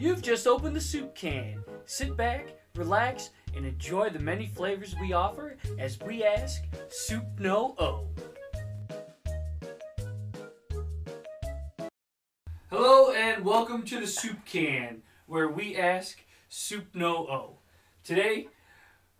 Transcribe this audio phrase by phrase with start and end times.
[0.00, 1.62] You've just opened the soup can.
[1.84, 7.74] Sit back, relax, and enjoy the many flavors we offer as we ask Soup No
[7.78, 8.08] O.
[12.70, 17.58] Hello and welcome to the soup can, where we ask Soup No O.
[18.02, 18.48] Today,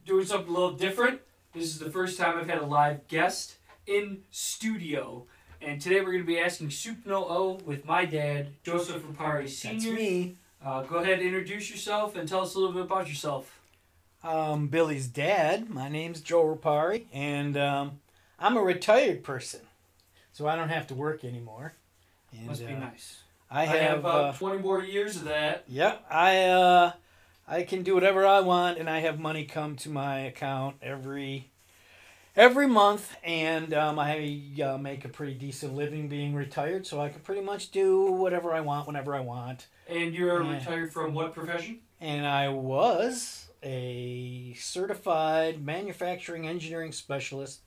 [0.07, 1.21] doing something a little different.
[1.53, 5.27] This is the first time I've had a live guest in studio.
[5.61, 9.47] And today we're going to be asking Soup No O with my dad, Joseph Ripari
[9.47, 9.73] Sr.
[9.75, 10.37] That's me.
[10.63, 13.59] Uh, go ahead introduce yourself and tell us a little bit about yourself.
[14.23, 15.71] Um, Billy's dad.
[15.71, 18.01] My name's Joe Ripari, and um,
[18.39, 19.61] I'm a retired person,
[20.35, 21.73] so I don't have to work anymore.
[22.37, 23.21] And, Must be uh, nice.
[23.51, 23.81] I I have.
[23.81, 25.65] have about uh, 20 more years of that.
[25.67, 26.93] Yep, I uh,
[27.49, 31.49] I can do whatever I want, and I have money come to my account every
[32.37, 37.09] every month, and um, I uh, make a pretty decent living being retired, so I
[37.09, 39.67] can pretty much do whatever I want whenever I want.
[39.91, 40.58] And you're Yeah.
[40.58, 41.80] retired from what profession?
[42.00, 47.61] And I was a certified manufacturing engineering specialist,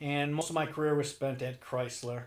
[0.00, 2.26] and most of my career was spent at Chrysler,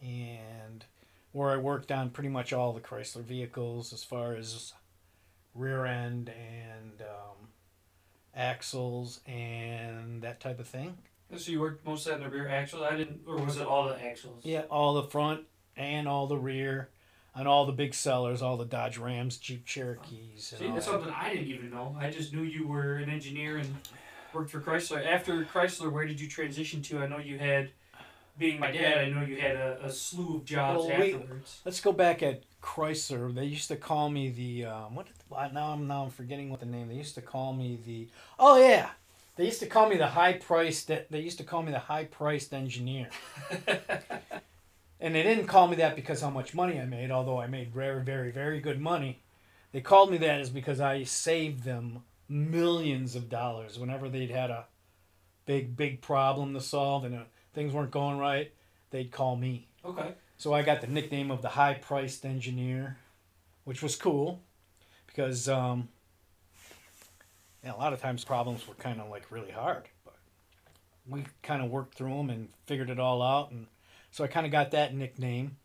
[0.00, 0.84] and
[1.32, 4.74] where I worked on pretty much all the Chrysler vehicles as far as
[5.54, 7.48] rear end and um,
[8.34, 10.98] axles and that type of thing.
[11.36, 12.84] So you worked most of that in the rear axle.
[12.84, 14.44] I didn't, or was it all the axles?
[14.44, 15.42] Yeah, all the front
[15.76, 16.88] and all the rear,
[17.34, 20.52] and all the big sellers, all the Dodge Rams, Jeep Cherokees.
[20.52, 20.92] And See, that's that.
[20.92, 21.96] something I didn't even know.
[21.98, 23.74] I just knew you were an engineer and
[24.32, 25.06] worked for Chrysler.
[25.06, 26.98] After Chrysler, where did you transition to?
[27.00, 27.70] I know you had,
[28.38, 31.60] being my dad, I know you had a, a slew of jobs Well, we- afterwards.
[31.64, 33.32] Let's go back at Chrysler.
[33.34, 35.06] They used to call me the um, what?
[35.52, 36.88] Now I'm now I'm forgetting what the name.
[36.88, 38.08] They used to call me the.
[38.38, 38.90] Oh yeah,
[39.36, 40.88] they used to call me the high priced.
[40.88, 43.08] They used to call me the high priced engineer.
[45.00, 47.72] And they didn't call me that because how much money I made, although I made
[47.72, 49.20] very, very, very good money.
[49.72, 54.50] They called me that is because I saved them millions of dollars whenever they'd had
[54.50, 54.66] a
[55.46, 57.22] big, big problem to solve and uh,
[57.54, 58.52] things weren't going right.
[58.90, 59.68] They'd call me.
[59.84, 60.14] okay.
[60.36, 62.96] So I got the nickname of the high priced engineer,
[63.64, 64.40] which was cool
[65.06, 65.88] because um,
[67.64, 70.14] yeah, a lot of times problems were kind of like really hard, but
[71.08, 73.50] we kind of worked through them and figured it all out.
[73.50, 73.66] And
[74.10, 75.56] so I kind of got that nickname.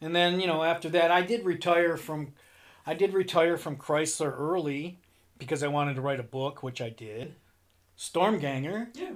[0.00, 2.32] And then, you know, after that, I did retire from,
[2.86, 4.98] I did retire from Chrysler early
[5.38, 7.34] because I wanted to write a book, which I did.
[7.98, 9.10] Stormganger Yeah.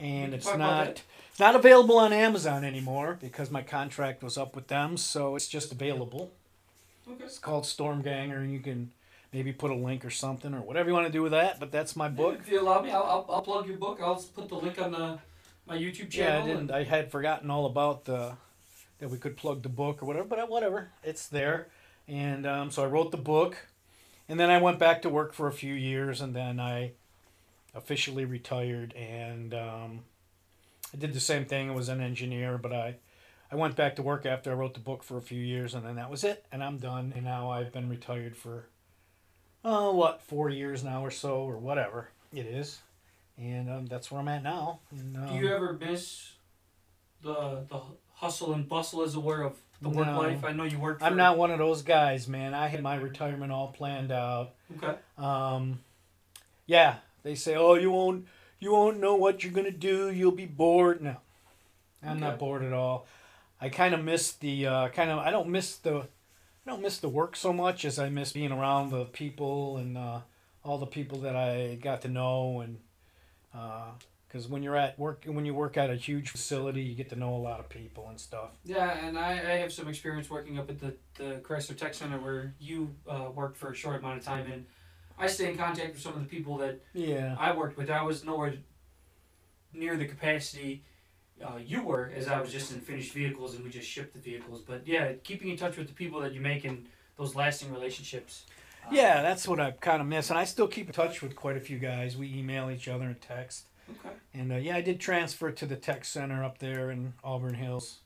[0.00, 4.68] And it's not it's not available on Amazon anymore because my contract was up with
[4.68, 4.96] them.
[4.96, 6.32] So it's just available.
[7.08, 7.24] Okay.
[7.24, 8.92] It's called Stormganger, and you can
[9.32, 11.60] maybe put a link or something or whatever you want to do with that.
[11.60, 12.38] But that's my book.
[12.40, 13.98] If you allow me, I'll, I'll, I'll plug your book.
[14.00, 15.18] I'll put the link on the
[15.66, 16.42] my YouTube Yeah, channel.
[16.42, 16.70] I didn't.
[16.70, 18.36] I had forgotten all about the
[18.98, 20.26] that we could plug the book or whatever.
[20.28, 21.68] But whatever, it's there.
[22.06, 23.56] And um, so I wrote the book,
[24.28, 26.92] and then I went back to work for a few years, and then I
[27.74, 28.94] officially retired.
[28.94, 30.00] And um,
[30.92, 31.70] I did the same thing.
[31.70, 32.96] I was an engineer, but I
[33.50, 35.84] I went back to work after I wrote the book for a few years, and
[35.84, 36.44] then that was it.
[36.52, 37.12] And I'm done.
[37.14, 38.66] And now I've been retired for
[39.64, 42.80] oh what four years now or so or whatever it is.
[43.36, 44.80] And um, that's where I'm at now.
[44.90, 46.32] And, um, Do you ever miss
[47.22, 47.80] the the
[48.14, 50.18] hustle and bustle, as it were, of the work No.
[50.18, 50.44] life?
[50.44, 51.00] I know you work.
[51.00, 52.54] For, I'm not one of those guys, man.
[52.54, 54.52] I had my retirement all planned out.
[54.76, 54.96] Okay.
[55.18, 55.80] Um,
[56.66, 58.26] yeah, they say, "Oh, you won't,
[58.60, 60.10] you won't know what you're gonna do.
[60.10, 61.16] You'll be bored." No,
[62.02, 63.06] I'm not bored at all.
[63.60, 65.18] I kind of miss the uh, kind of.
[65.18, 68.52] I don't miss the, I don't miss the work so much as I miss being
[68.52, 70.20] around the people and uh,
[70.62, 72.78] all the people that I got to know and.
[74.28, 77.16] Because when you're at work, when you work at a huge facility, you get to
[77.16, 78.50] know a lot of people and stuff.
[78.64, 82.18] Yeah, and I, I have some experience working up at the, the Chrysler Tech Center
[82.18, 84.66] where you uh, worked for a short amount of time, and
[85.16, 87.36] I stay in contact with some of the people that Yeah.
[87.38, 87.90] I worked with.
[87.90, 88.54] I was nowhere
[89.72, 90.82] near the capacity
[91.44, 94.20] uh, you were, as I was just in finished vehicles and we just shipped the
[94.20, 94.60] vehicles.
[94.60, 96.86] But yeah, keeping in touch with the people that you make and
[97.16, 98.46] those lasting relationships.
[98.90, 101.56] Yeah, that's what I kind of miss, and I still keep in touch with quite
[101.56, 102.16] a few guys.
[102.16, 104.14] We email each other and text, Okay.
[104.34, 107.98] and uh, yeah, I did transfer to the tech center up there in Auburn Hills.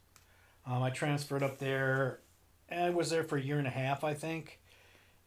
[0.66, 2.20] Um, I transferred up there.
[2.70, 4.60] I was there for a year and a half, I think,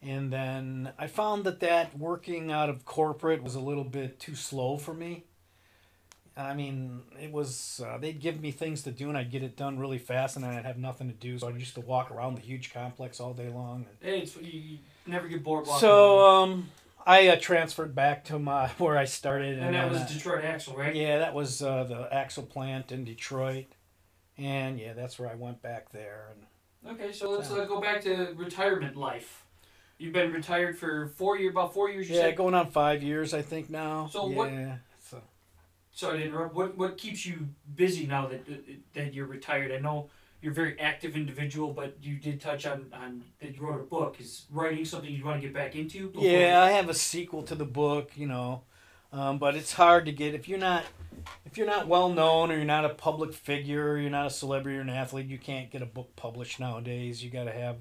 [0.02, 4.36] and then I found that that working out of corporate was a little bit too
[4.36, 5.26] slow for me.
[6.38, 9.58] I mean, it was uh, they'd give me things to do, and I'd get it
[9.58, 11.38] done really fast, and then I'd have nothing to do.
[11.38, 13.86] So I used to walk around the huge complex all day long.
[14.02, 15.80] And, Hey, it's, you never get bored walking.
[15.82, 16.70] so um,
[17.06, 20.76] I uh, transferred back to my where I started, and that was uh, Detroit Axle,
[20.76, 20.96] right?
[20.96, 23.66] yeah, that was uh, the axle plant in Detroit,
[24.38, 26.28] and yeah, that's where I went back there.
[26.32, 29.46] And Okay, so let's uh, go back to retirement life.
[30.00, 32.10] You've been retired for four year, about four years.
[32.10, 32.36] You Yeah, said?
[32.38, 34.08] going on five years, I think now.
[34.12, 34.36] So yeah.
[34.36, 34.52] what-
[35.00, 35.22] So
[35.94, 36.56] Sorry to interrupt.
[36.56, 38.42] What what keeps you busy now that
[38.94, 39.72] that you're retired?
[39.72, 40.10] I know
[40.42, 43.84] you're a very active individual, but you did touch on on that you wrote a
[43.84, 44.20] book.
[44.20, 46.10] Is writing something you want to get back into?
[46.10, 48.64] before- yeah, I have a sequel to the book, you know,
[49.14, 50.86] um, but it's hard to get if you're not
[51.46, 54.32] if you're not well known or you're not a public figure, or you're not a
[54.32, 57.24] celebrity or an athlete, you can't get a book published nowadays.
[57.24, 57.78] You got to have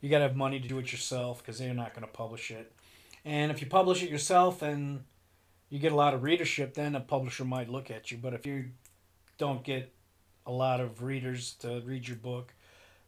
[0.00, 2.50] you got to have money to do it yourself because they're not going to publish
[2.50, 2.72] it.
[3.24, 5.04] And if you publish it yourself and
[5.68, 8.16] you get a lot of readership, then a publisher might look at you.
[8.16, 8.70] But if you
[9.36, 9.92] don't get
[10.50, 12.52] a lot of readers to read your book,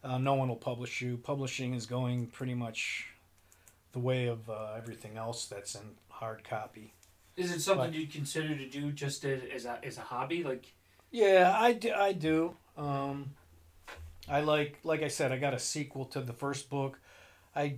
[0.01, 1.17] uh, no one will publish you.
[1.17, 3.07] Publishing is going pretty much
[3.91, 6.93] the way of uh, everything else that's in hard copy.
[7.35, 10.43] Is it something But- you'd consider to do just as, as a as a hobby?
[10.43, 10.71] Like
[11.11, 11.91] Yeah, I do.
[11.91, 12.55] I do.
[12.77, 13.31] Um,
[14.29, 16.97] I like, like I said, I got a sequel to the first book.
[17.53, 17.75] I,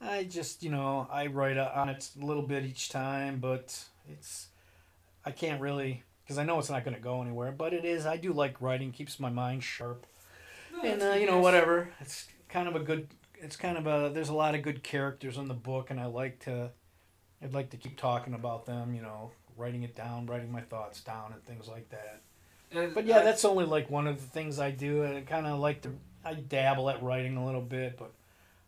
[0.00, 4.46] I just, you know, I write on it a little bit each time, but it's,
[5.24, 7.50] I can't really, because I know it's not going to go anywhere.
[7.50, 8.06] But it is.
[8.06, 10.06] I do like writing; keeps my mind sharp.
[10.84, 11.90] and uh, you know, whatever.
[12.00, 13.08] It's kind of a good.
[13.34, 14.12] It's kind of a.
[14.14, 16.70] There's a lot of good characters in the book, and I like to.
[17.42, 18.94] I'd like to keep talking about them.
[18.94, 22.20] You know, writing it down, writing my thoughts down, and things like that.
[22.70, 25.02] And But yeah, I- that's only like one of the things I do.
[25.02, 25.90] and I kind of like to.
[26.24, 28.12] I dabble at writing a little bit, but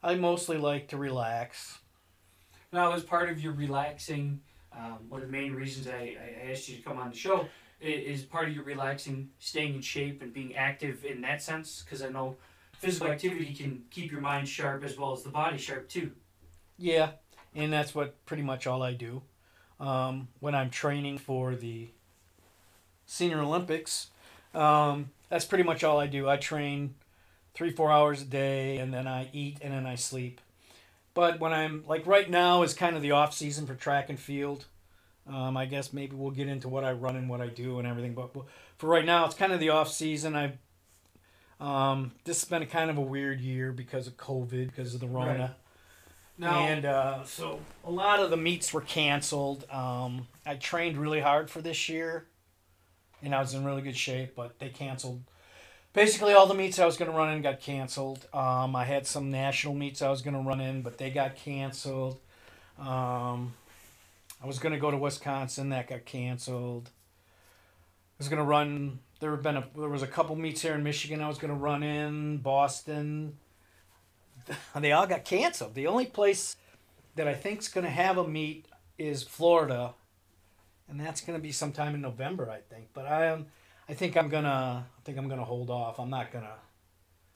[0.03, 1.79] I mostly like to relax.
[2.73, 4.41] Now, as part of your relaxing,
[4.77, 7.47] um, one of the main reasons I, I asked you to come on the show
[7.81, 11.83] is part of your relaxing, staying in shape and being active in that sense.
[11.85, 12.37] Because I know
[12.79, 16.13] physical activity can keep your mind sharp as well as the body sharp too.
[16.79, 17.11] Yeah,
[17.55, 19.23] and that's what pretty much all I do.
[19.81, 21.89] Um, when I'm training for the
[23.05, 24.09] Senior Olympics,
[24.55, 26.29] um, that's pretty much all I do.
[26.29, 26.95] I train
[27.55, 30.41] three, four hours a day, and then I eat and then I sleep.
[31.15, 34.19] But when I'm like right now is kind of the off season for track and
[34.19, 34.67] field.
[35.25, 37.87] Um, I guess maybe we'll get into what I run and what I do and
[37.87, 38.13] everything.
[38.13, 38.31] But
[38.77, 40.35] for right now, it's kind of the off season.
[40.35, 40.59] I've
[41.61, 45.01] um, this has been a kind of a weird year because of COVID, because of
[45.01, 45.39] the Rona.
[45.39, 45.51] Right.
[46.39, 49.65] Now, And uh, so a lot of the meets were canceled.
[49.71, 52.27] Um, I trained really hard for this year,
[53.23, 55.23] and I was in really good shape, but they canceled.
[55.93, 58.27] Basically, all the meets I was going to run in got canceled.
[58.33, 61.37] Um, I had some national meets I was going to run in, but they got
[61.37, 62.19] canceled.
[62.79, 63.55] Um,
[64.43, 66.89] I was going to go to Wisconsin, that got canceled.
[66.89, 69.01] I was going to run.
[69.21, 71.21] There have been a there was a couple meets here in Michigan.
[71.21, 73.37] I was going to run in Boston
[74.79, 75.75] they all got canceled.
[75.75, 76.57] The only place
[77.17, 78.67] that I think's going to have a meet
[78.99, 79.95] is Florida,
[80.89, 82.89] and that's going to be sometime in November, I think.
[82.95, 83.47] But I am,
[83.89, 85.99] I think I'm gonna, I think I'm gonna hold off.
[85.99, 86.55] I'm not gonna,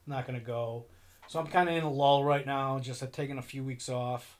[0.07, 0.87] not gonna go.
[1.29, 3.89] So I'm kind of in a lull right now, just uh, taking a few weeks
[3.89, 4.39] off.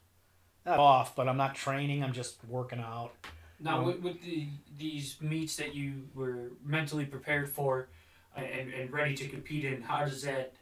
[0.65, 2.03] Not off, but I'm not training.
[2.03, 3.11] I'm just working out.
[3.59, 7.89] now um, with, with the these meets that you were mentally prepared for
[8.35, 10.53] and, and ready to compete in, how does that?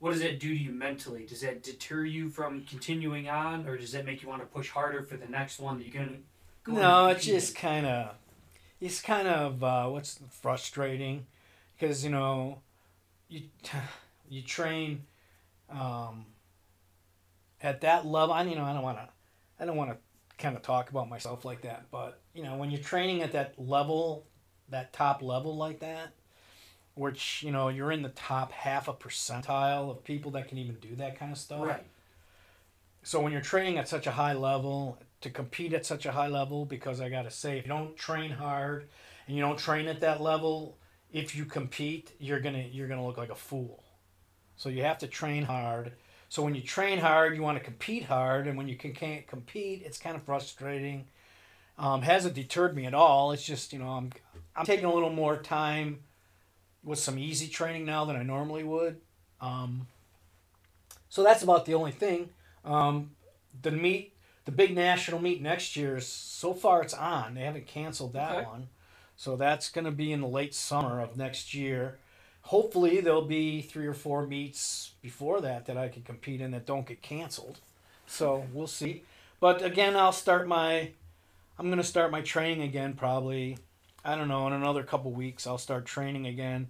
[0.00, 1.24] What does that do to you mentally?
[1.24, 4.68] Does that deter you from continuing on, or does that make you want to push
[4.68, 6.18] harder for the next one that you're gonna?
[6.64, 8.14] go No, it's just kind of,
[8.84, 11.26] it's kind of uh, what's frustrating,
[11.74, 12.60] because you know,
[13.28, 13.42] you
[14.28, 15.04] you train,
[15.70, 16.26] um,
[17.62, 18.34] at that level.
[18.34, 19.08] I you know I don't want to,
[19.58, 19.96] I don't want to
[20.36, 23.54] kind of talk about myself like that, but you know when you're training at that
[23.58, 24.26] level,
[24.68, 26.12] that top level like that,
[26.94, 30.74] which you know you're in the top half a percentile of people that can even
[30.74, 31.84] do that kind of stuff right?
[33.02, 36.28] so when you're training at such a high level to compete at such a high
[36.28, 38.88] level because i gotta say if you don't train hard
[39.26, 40.76] and you don't train at that level
[41.12, 43.82] if you compete you're gonna you're gonna look like a fool.
[44.56, 45.92] So you have to train hard.
[46.28, 49.26] So when you train hard you want to compete hard and when you can, can't
[49.26, 51.06] compete it's kind of frustrating.
[51.78, 53.32] Um, hasn't deterred me at all.
[53.32, 54.12] It's just you know i'm
[54.54, 56.00] i'm taking a little more time
[56.82, 59.00] with some easy training now than i normally would.
[59.40, 59.86] Um,
[61.08, 62.30] so that's about the only thing.
[62.64, 63.12] Um,
[63.62, 64.13] the meet,
[64.44, 67.34] the big national meet next year is so far it's on.
[67.34, 68.44] They haven't canceled that Okay.
[68.44, 68.68] one,
[69.16, 71.98] so that's going to be in the late summer of next year.
[72.42, 76.66] Hopefully, there'll be three or four meets before that that I can compete in that
[76.66, 77.60] don't get canceled.
[78.06, 79.04] So we'll see.
[79.40, 80.90] But again, I'll start my.
[81.58, 83.58] I'm going to start my training again probably.
[84.04, 85.46] I don't know in another couple weeks.
[85.46, 86.68] I'll start training again,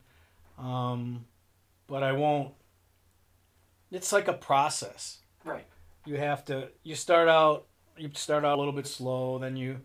[0.59, 1.25] um,
[1.89, 2.55] but I won't.
[3.91, 5.67] It's like a process Right.
[6.05, 9.79] You have to you start out you start out a little bit slow then you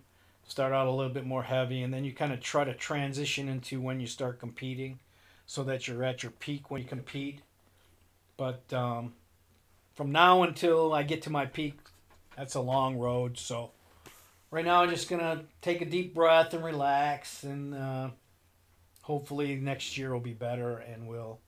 [0.48, 3.48] start out a little bit more heavy and then you kind of try to transition
[3.48, 5.00] into when you start competing
[5.46, 7.42] so that you're at your peak when you compete
[8.40, 9.12] but um,
[9.96, 11.78] from now until I get to my peak,
[12.38, 13.38] that's a long road.
[13.38, 13.72] So
[14.50, 18.10] right now I'm just gonna take a deep breath and relax, and uh,
[19.02, 21.40] hopefully next year will be better, and we'll.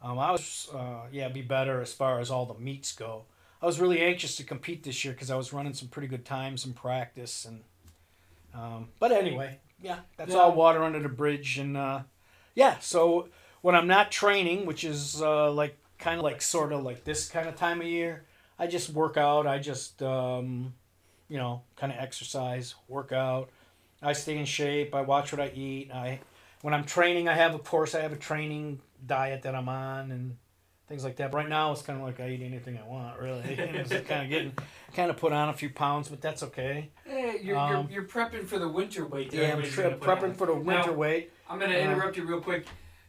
[0.00, 3.24] Um, I was uh, yeah be better as far as all the meets go.
[3.62, 6.24] I was really anxious to compete this year because I was running some pretty good
[6.24, 7.62] times in practice, and
[8.54, 10.38] um, but anyway, yeah, that's Yeah.
[10.40, 12.00] all water under the bridge, and uh,
[12.54, 12.78] yeah.
[12.80, 13.28] So
[13.60, 17.28] when I'm not training, which is uh, like kind of like sort of like this
[17.28, 18.24] kind of time of year,
[18.58, 19.46] I just work out.
[19.46, 20.74] I just um,
[21.28, 23.48] you know kind of exercise, work out.
[24.02, 24.92] I stay in shape.
[24.94, 25.92] I watch what I eat.
[25.92, 26.18] I
[26.62, 30.10] when I'm training, I have of course I have a training diet that I'm on
[30.10, 30.36] and
[30.92, 31.30] things like that.
[31.30, 33.40] But right now it's kind of like I eat anything I want, really.
[33.58, 34.52] And it's kind of getting
[34.94, 36.90] kind of put on a few pounds, but that's okay.
[37.06, 39.32] Hey, you're, Um, you're, you're prepping for the winter weight.
[39.32, 40.34] Yeah, I'm everybody's tre- gonna put prepping on.
[40.34, 41.32] for the winter Now, weight.
[41.48, 42.66] I'm going to Uh, interrupt you real quick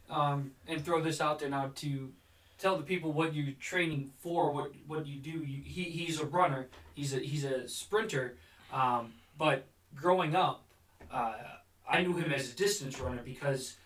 [0.08, 2.10] um, and throw this out there now to
[2.56, 5.30] tell the people what you're training for, what what you do.
[5.30, 8.38] You, he, he's a runner, he's a, he's a sprinter,
[8.72, 10.64] um, but growing up,
[11.12, 11.34] uh,
[11.86, 13.76] I knew him as a distance runner because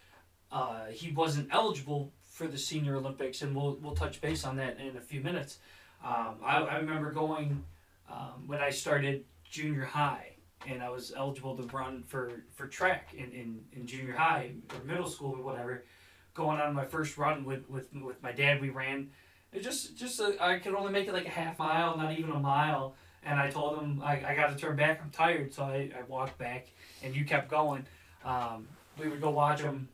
[0.52, 4.78] uh, he wasn't eligible for the Senior Olympics, and we'll, we'll touch base on that
[4.78, 5.58] in a few minutes.
[6.04, 7.64] Um, I, I remember going
[8.08, 13.12] um, when I started junior high, and I was eligible to run for, for track
[13.12, 15.84] in, in, in junior high or middle school or whatever.
[16.32, 19.10] Going on my first run with, with, with my dad, we ran.
[19.52, 22.30] It just just uh, I could only make it like a half mile, not even
[22.30, 22.94] a mile.
[23.24, 25.00] And I told him I, I got to turn back.
[25.02, 26.68] I'm tired, so I, I walked back,
[27.02, 27.84] and you kept going.
[28.24, 29.88] Um, we would go watch him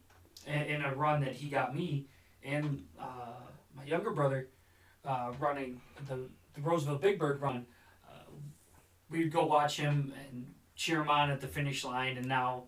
[0.46, 2.04] in, in a run that he got me
[2.44, 3.04] and uh,
[3.76, 4.48] my younger brother
[5.04, 6.16] uh, running the,
[6.54, 7.66] the Roseville Big Bird run.
[8.08, 8.12] Uh,
[9.10, 10.46] we would go watch him and
[10.76, 12.64] cheer him on at the finish line, and now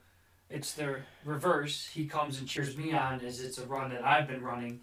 [0.50, 1.88] it's the reverse.
[1.92, 4.80] He comes and cheers me on as it's a run that I've been running,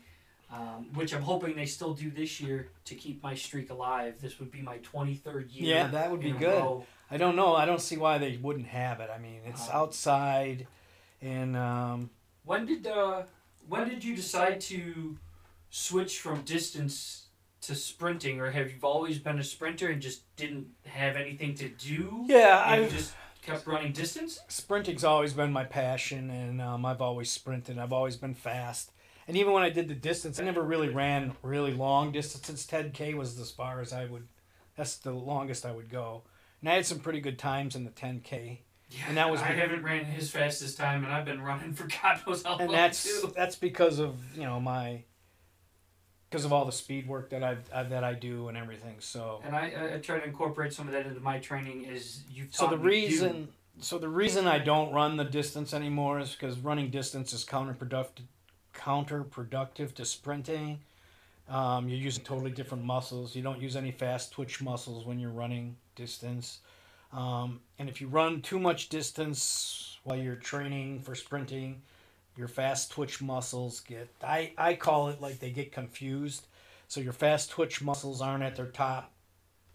[0.51, 4.15] um, which I'm hoping they still do this year to keep my streak alive.
[4.21, 5.75] This would be my 23rd year.
[5.75, 6.59] Yeah, that would be good.
[6.59, 6.85] row.
[7.09, 7.55] I don't know.
[7.55, 9.09] I don't see why they wouldn't have it.
[9.13, 10.67] I mean, it's Um, outside,
[11.21, 12.09] and um,
[12.43, 13.23] When did uh,
[13.67, 15.17] when did you decide to
[15.69, 17.27] switch from distance
[17.61, 21.69] to sprinting, or have you always been a sprinter and just didn't have anything to
[21.69, 22.25] do?
[22.27, 24.39] yeah, I've just kept running distance.
[24.47, 27.77] sprinting's always been my passion, and um, I've always sprinted.
[27.77, 28.91] I've always been fast,
[29.27, 32.67] and even when I did the distance, I never really ran really long distances.
[32.67, 34.27] 10k was as far as I would.
[34.75, 36.23] That's the longest I would go,
[36.61, 38.59] and I had some pretty good times in the 10k.
[38.95, 41.73] Yeah, And that was I be- haven't ran his fastest time, and I've been running
[41.73, 43.33] for God knows how and long that's too.
[43.35, 45.03] that's because of you know my
[46.29, 48.95] because of all the speed work that I've, I that I do and everything.
[48.99, 51.85] So And I, I, try to incorporate some of that into my training.
[51.85, 52.83] Is you've so the to do.
[52.87, 53.47] reason
[53.79, 58.25] so the reason I don't run the distance anymore is because running distance is counterproductive
[58.75, 60.79] counterproductive to sprinting.
[61.49, 63.35] Um, you're using totally different muscles.
[63.35, 66.59] You don't use any fast twitch muscles when you're running distance.
[67.13, 71.81] Um, and if you run too much distance while you're training for sprinting,
[72.35, 76.47] your fast twitch muscles get I, I call it like they get confused.
[76.87, 79.13] So your fast twitch muscles aren't at their top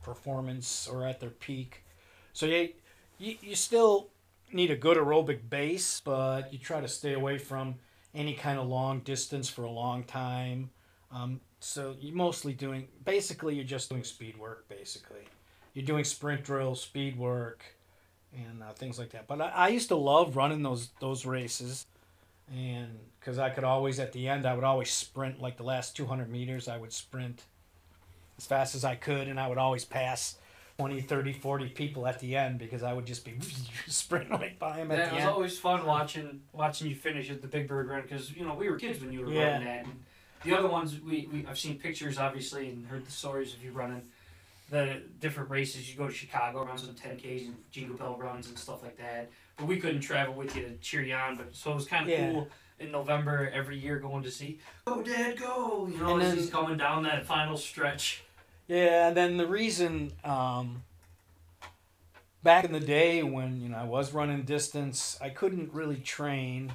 [0.03, 1.85] performance or at their peak.
[2.33, 2.71] So you,
[3.19, 4.11] you, you still
[4.53, 7.77] need a good aerobic base, but you try to stay away from
[8.15, 10.71] any kind of long distance for a long time.
[11.13, 15.27] Um, so you're mostly doing, basically, you're just doing speed work, basically.
[15.75, 17.63] You're doing sprint drills, speed work,
[18.33, 19.27] and uh, things like that.
[19.27, 21.87] But I, I used to love running those those races,
[22.53, 25.97] and because I could always at the end, I would always sprint like the last
[25.97, 26.69] 200 meters.
[26.69, 27.43] I would sprint
[28.39, 30.39] as fast as I could, and I would always pass
[30.79, 33.35] 20, 30, 40 people at the end because I would just be
[33.89, 35.31] sprinting right by them at Yeah, the it was end.
[35.31, 38.69] always fun watching watching you finish at the Big Bird Run because you know we
[38.69, 39.53] were kids when you were Yeah.
[39.53, 39.85] running that.
[39.85, 40.05] And
[40.45, 43.73] the other ones we, we I've seen pictures obviously and heard the stories of you
[43.73, 44.03] running
[44.71, 45.91] the different races.
[45.91, 49.31] You go to Chicago, run some 10Ks and Jingle Bell runs and stuff like that.
[49.57, 51.37] But we couldn't travel with you to cheer you on.
[51.37, 52.31] But so it was kind of Yeah.
[52.33, 52.49] cool
[52.79, 55.89] in November every year going to see go Dad go.
[55.91, 58.23] You know And as then- he's coming down that final stretch.
[58.67, 60.83] Yeah, and then the reason um,
[62.43, 66.73] back in the day when you know I was running distance, I couldn't really train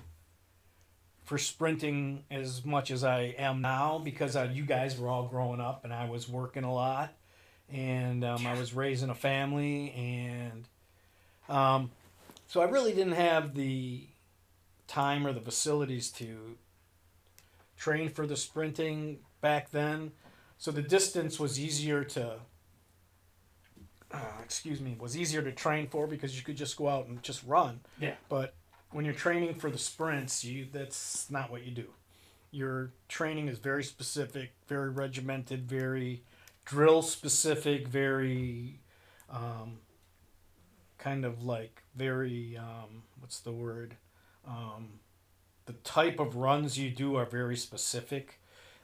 [1.24, 5.62] for sprinting as much as I am now because uh, you guys were all growing
[5.62, 7.14] up and I was working a lot
[7.72, 10.68] and um, I was raising a family and
[11.50, 11.92] um,
[12.48, 14.08] so I really didn't have the
[14.88, 16.58] time or the facilities to
[17.78, 20.12] train for the sprinting back then.
[20.58, 22.40] So the distance was easier to,
[24.12, 27.22] uh, excuse me, was easier to train for because you could just go out and
[27.24, 27.82] just run.
[28.00, 28.14] Yeah.
[28.30, 28.54] But
[28.92, 31.88] when you're training for the sprints, you that's not what you do.
[32.52, 36.22] Your training is very specific, very regimented, very
[36.66, 38.80] drill specific, very
[39.30, 39.80] um,
[40.98, 43.96] kind of like very um, what's the word?
[44.48, 45.00] Um,
[45.66, 48.40] the type of runs you do are very specific.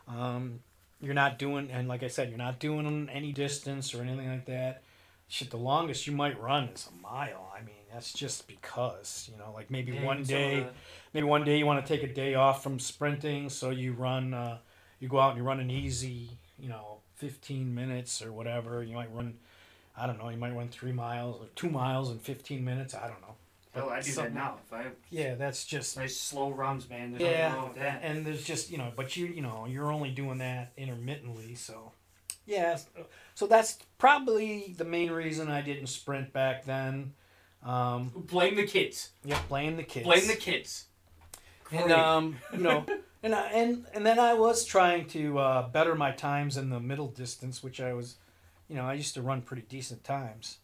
[0.07, 0.62] Um,
[1.01, 4.45] you're not doing, and like I said, you're not doing any distance or anything like
[4.45, 4.83] that.
[5.27, 7.53] Shit, the longest you might run is a mile.
[7.55, 10.65] I mean, that's just because you know, like maybe Yeah, one day,
[11.13, 14.33] maybe one day you want to take a day off from sprinting, so you run,
[14.33, 14.57] uh,
[15.00, 18.81] you go out and you run an easy, you know, fifteen minutes or whatever.
[18.83, 19.35] You might run,
[19.95, 22.95] I don't know, you might run three miles or two miles in fifteen minutes.
[22.95, 23.35] I don't know.
[23.75, 24.57] Hell, I do that now.
[24.65, 27.49] If I Yeah, that's just nice slow runs, man, there's Yeah.
[27.49, 27.99] nothing wrong with that.
[28.03, 31.91] and there's just you know but you you know you're only doing that intermittently so
[32.47, 32.77] yeah
[33.35, 37.13] so that's probably the main reason i didn't sprint back then
[37.63, 39.09] um Blame the kids.
[39.23, 40.85] yeah blame the kids Blame the kids.
[41.71, 42.85] and um you know
[43.23, 46.79] and I, and and then i was trying to uh, better my times in the
[46.79, 48.15] middle distance which i was
[48.67, 50.57] you know i used to run pretty decent times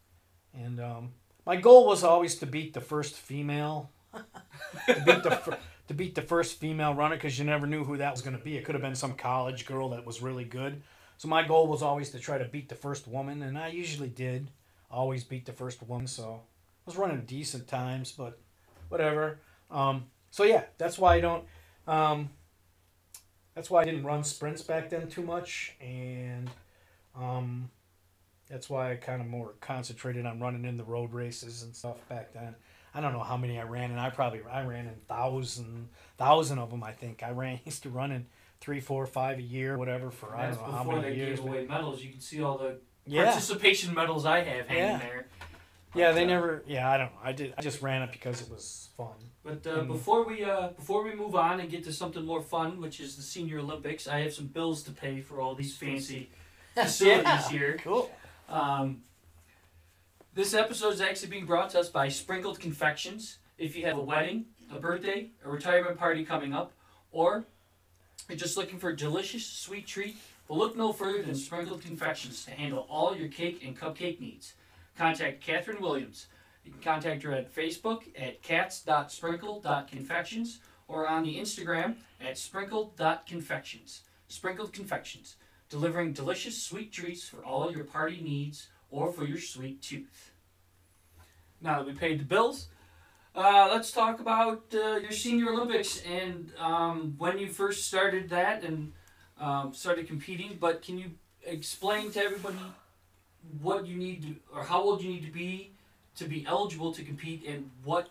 [0.54, 1.10] and um
[1.46, 5.58] my goal was always to beat the first female to beat the
[5.88, 8.44] to beat the first female runner because you never knew who that was going to
[8.44, 8.58] be.
[8.58, 10.82] It could have been some college girl that was really good.
[11.18, 14.10] So my goal was always to try to beat the first woman, and I usually
[14.10, 14.52] did.
[14.92, 18.40] Always beat the first woman, so I was running decent times, but
[18.90, 19.40] whatever.
[19.72, 21.44] Um, so yeah, that's why I don't.
[21.88, 22.30] Um,
[23.56, 26.50] that's why I didn't run sprints back then too much, and
[27.18, 27.70] um,
[28.50, 32.08] that's why I kind of more concentrated on running in the road races and stuff
[32.10, 32.56] back then.
[32.94, 36.60] I don't know how many I ran, and I probably I ran in thousand thousand
[36.60, 36.84] of them.
[36.84, 38.26] I think I ran used to run in
[38.62, 41.40] three, four, five a year, whatever for I don't know how many years.
[41.40, 42.04] before they gave away medals.
[42.04, 44.98] You can see all the Yeah, participation medals I have hanging Yeah.
[45.00, 45.28] there.
[45.96, 46.64] Yeah, they uh, never.
[46.68, 47.12] Yeah, I don't.
[47.24, 47.54] I did.
[47.58, 49.14] I just ran it because it was fun.
[49.44, 49.88] But uh, Mm.
[49.88, 53.16] before we uh, before we move on and get to something more fun, which is
[53.16, 56.30] the Senior Olympics, I have some bills to pay for all these fancy
[56.76, 57.50] facilities Yeah.
[57.50, 57.78] here.
[57.84, 58.10] Cool.
[58.50, 59.04] Um,
[60.34, 63.38] this episode is actually being brought to us by Sprinkled Confections.
[63.58, 66.74] If you have a wedding, a birthday, a retirement party coming up,
[67.12, 67.46] or
[68.28, 70.18] you're just looking for a delicious sweet treat,
[70.48, 74.54] well, look no further than Sprinkled Confections to handle all your cake and cupcake needs.
[74.98, 76.28] Contact Catherine Williams.
[76.64, 84.04] You can contact her at Facebook at cats.sprinkle.confections or on the Instagram at sprinkled.confections.
[84.28, 85.36] Sprinkled Confections,
[85.70, 90.32] delivering delicious sweet treats for all your party needs or for your sweet tooth.
[91.62, 92.70] Now that we paid the bills,
[93.36, 98.64] uh, let's talk about uh, your Senior Olympics and um, when you first started that
[98.64, 98.94] and
[99.40, 100.58] um, started competing.
[100.60, 101.12] But can you
[101.44, 102.58] explain to everybody
[103.62, 105.72] what you need to, or how old you need to be
[106.18, 108.10] to be eligible to compete, and what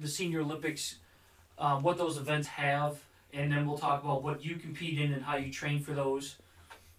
[0.00, 0.96] the Senior Olympics,
[1.58, 2.98] um, what those events have,
[3.32, 6.36] and then we'll talk about what you compete in and how you train for those.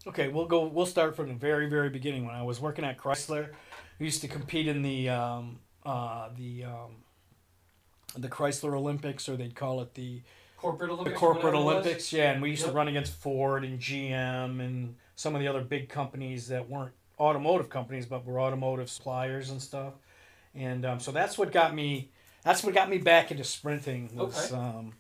[0.08, 0.65] Okay, we'll go.
[0.65, 2.26] We'll start from the very, very beginning.
[2.26, 3.50] When I was working at Chrysler,
[4.00, 6.95] we used to compete in the um, uh, the um,
[8.17, 10.21] the Chrysler Olympics, or they'd call it the
[10.58, 11.19] Corporate the Olympics.
[11.19, 11.76] corporate it was.
[11.76, 12.12] Olympics.
[12.13, 12.71] Yeah, and we used Yep.
[12.71, 16.93] to run against Ford and GM and some of the other big companies that weren't
[17.19, 19.93] automotive companies, but we're automotive suppliers and stuff.
[20.56, 22.10] And um, so that's what got me.
[22.43, 24.10] That's what got me back into sprinting.
[24.15, 24.56] Was Okay.
[24.62, 24.93] um,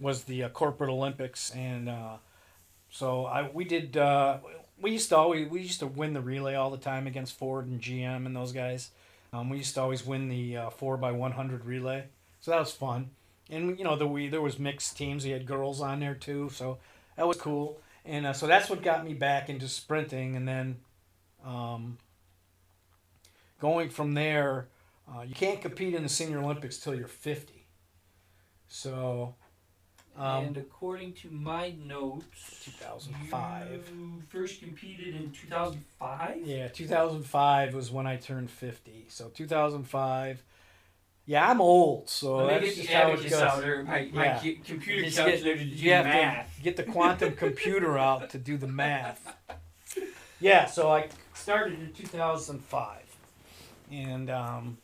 [0.00, 2.16] was the uh, corporate Olympics, and uh,
[2.90, 3.96] so I we did.
[3.96, 4.38] Uh,
[4.80, 7.66] we used to always we used to win the relay all the time against Ford
[7.66, 8.90] and GM and those guys.
[9.32, 12.04] Um, we used to always win the uh, four by one hundred relay,
[12.40, 13.10] so that was fun.
[13.50, 15.24] And you know, the we there was mixed teams.
[15.24, 16.78] We had girls on there too, so
[17.16, 17.78] that was cool.
[18.04, 20.36] And uh, so that's what got me back into sprinting.
[20.36, 20.76] And then
[21.44, 21.98] um,
[23.60, 24.68] going from there,
[25.08, 27.66] uh, you can't compete in the Senior Olympics till you're fifty.
[28.68, 29.34] So
[30.16, 33.90] um, and according to my notes, 2005.
[33.92, 36.38] You first competed in 2005.
[36.44, 39.06] Yeah, 2005 was when I turned 50.
[39.08, 40.42] So 2005.
[41.26, 43.32] Yeah, I'm old, so Let that's get just the how it goes.
[43.34, 43.82] out there.
[43.82, 44.38] My, my Yeah.
[44.40, 46.56] cu- computer Just get- to do You have math.
[46.58, 49.34] to get the quantum computer out to do the math.
[50.40, 53.00] Yeah, so I started in 2005.
[53.92, 54.78] And um,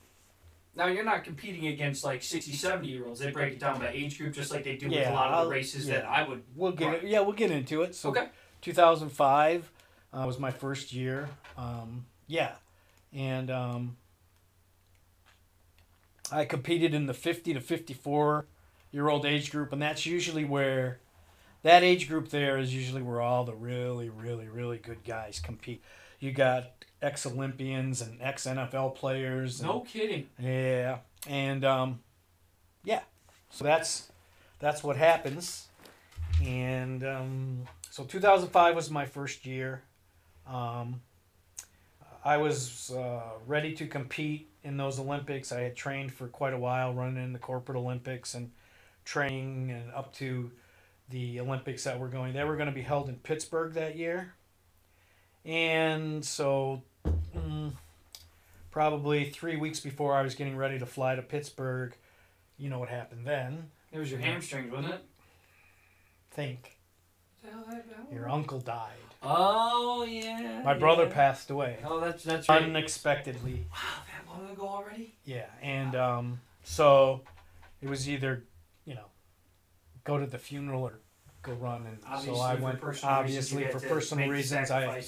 [0.76, 3.20] Now you're not competing against like 60, 70 year olds.
[3.20, 5.34] They break it down by age group, just like they do with a lot of
[5.34, 5.96] I'll- the races yeah.
[5.96, 6.42] that I would.
[6.54, 7.04] we'll get it.
[7.04, 7.94] Yeah, we'll get into it.
[7.94, 8.28] So Okay.
[8.62, 9.70] 2005
[10.12, 11.28] uh, was my first year.
[11.56, 12.52] Um, yeah,
[13.12, 13.96] and um,
[16.30, 18.46] I competed in the 50 to 54
[18.92, 20.98] year old age group, and that's usually where
[21.62, 25.82] that age group there is usually where all the really, really, really good guys compete.
[26.20, 26.70] You got
[27.02, 29.61] ex Olympians and ex NFL players.
[29.61, 30.28] And, No kidding.
[30.38, 32.00] yeah, and um,
[32.85, 33.00] yeah,
[33.50, 34.11] so that's
[34.59, 35.68] that's what happens,
[36.44, 39.83] and um, so 2005 was my first year.
[40.46, 41.00] Um,
[42.24, 45.52] I was uh, ready to compete in those Olympics.
[45.52, 48.50] I had trained for quite a while, running in the corporate Olympics and
[49.04, 50.50] training and up to
[51.09, 52.35] the Olympics that were going.
[52.35, 54.35] They were going to be held in Pittsburgh that year,
[55.44, 56.83] and so
[57.37, 57.72] mm,
[58.70, 61.94] probably three weeks before I was getting ready to fly to Pittsburgh,
[62.59, 63.70] you know what happened then?
[63.92, 65.05] It was your hamstrings, wasn't it?
[66.31, 66.76] Think
[67.42, 68.07] The hell happened?
[68.12, 68.92] your uncle died.
[69.22, 70.62] Oh yeah.
[70.64, 71.12] My brother yeah.
[71.12, 72.62] passed away Oh, that's that's right.
[72.62, 73.66] unexpectedly.
[73.70, 75.14] wow, that long ago already.
[75.24, 77.22] Yeah, and um, so
[77.83, 78.44] it was either,
[78.85, 79.07] you know,
[80.05, 81.00] go to the funeral or
[81.42, 82.81] go run, and so I went.
[83.03, 85.03] Obviously, for you had to personal reasons, I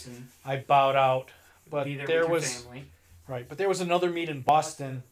[0.44, 1.30] I bowed out.
[1.68, 2.84] But there, there was family.
[3.28, 5.02] right, but there was another meet in Boston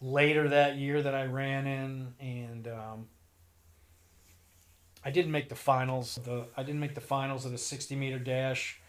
[0.00, 3.06] later that year that I ran in, and um,
[5.04, 6.18] I didn't make the finals.
[6.24, 8.80] The I didn't make the finals of the sixty meter dash,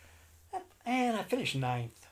[0.85, 2.07] and I finished ninth.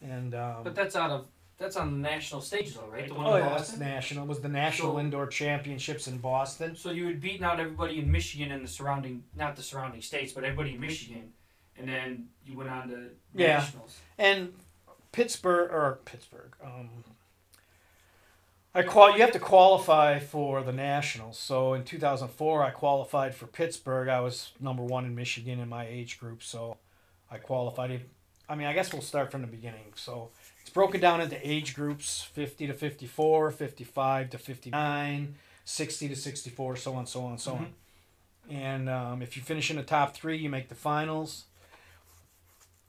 [0.00, 1.26] And um, But that's out of
[1.58, 3.06] that's on the national stage though, right?
[3.08, 3.80] The one Oh in yeah, that's Boston.
[3.80, 4.24] national.
[4.24, 6.74] It was the national So- indoor championships in Boston.
[6.76, 10.32] So you had beaten out everybody in Michigan and the surrounding, not the surrounding states,
[10.32, 11.32] but everybody in Michigan,
[11.76, 13.58] and then you went on to Yeah.
[13.58, 14.00] nationals.
[14.18, 14.54] And
[15.12, 16.56] Pittsburgh or Pittsburgh.
[16.64, 17.04] Um,
[18.74, 19.12] I qual.
[19.14, 21.38] You have to qualify for the nationals.
[21.38, 24.08] So in two thousand four, I qualified for Pittsburgh.
[24.08, 26.78] I was number one in Michigan in my age group, so
[27.30, 28.06] I qualified.
[28.48, 29.92] I mean, I guess we'll start from the beginning.
[29.94, 30.30] So
[30.72, 36.76] broken down into age groups: fifty to 54, 55 to 59, 60 to sixty four,
[36.76, 37.74] so on, so on, so on.
[38.50, 41.44] And um, if you finish in the top three, you make the finals.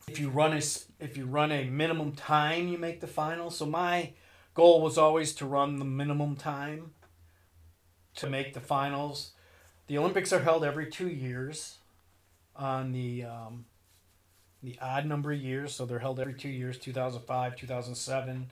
[0.08, 0.58] If you run a
[1.00, 3.58] if you run a minimum time, you make the finals.
[3.58, 4.12] So my
[4.54, 6.92] goal was always to run the minimum time
[8.16, 9.32] to make the finals.
[9.88, 11.78] The Olympics are held every two years
[12.56, 13.66] on the um,
[14.64, 15.76] the odd number of years.
[15.76, 18.52] So they're held every two years 2005, 2007,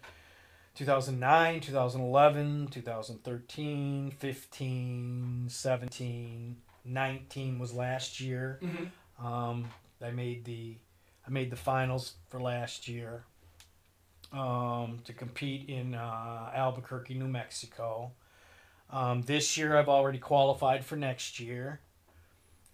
[0.76, 8.60] 2009, 2011, 2013, 15, 17, 19 was last year.
[8.62, 9.26] Mm-hmm.
[9.26, 9.66] Um,
[10.04, 10.76] I made the
[11.26, 13.24] I made the finals for last year
[14.34, 18.12] um, to compete in uh, Albuquerque, New Mexico.
[18.90, 21.80] Um, this year, I've already qualified for next year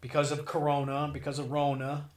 [0.02, 2.10] because of Corona, because of Rona.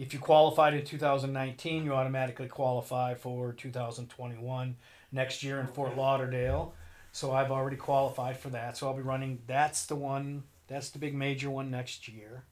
[0.00, 4.76] If you qualified in 2019, you automatically qualify for 2021
[5.12, 6.72] next year in Fort Lauderdale.
[7.12, 8.78] So I've already qualified for that.
[8.78, 9.42] So I'll be running.
[9.46, 10.44] That's the one.
[10.68, 12.44] That's the big major one next year.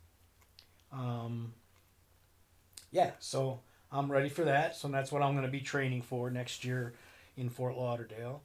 [0.93, 1.55] Um,
[2.91, 4.77] yeah, so I'm ready for that.
[4.77, 6.93] So that's what I'm going to be training for next year
[7.39, 8.43] in Fort Lauderdale.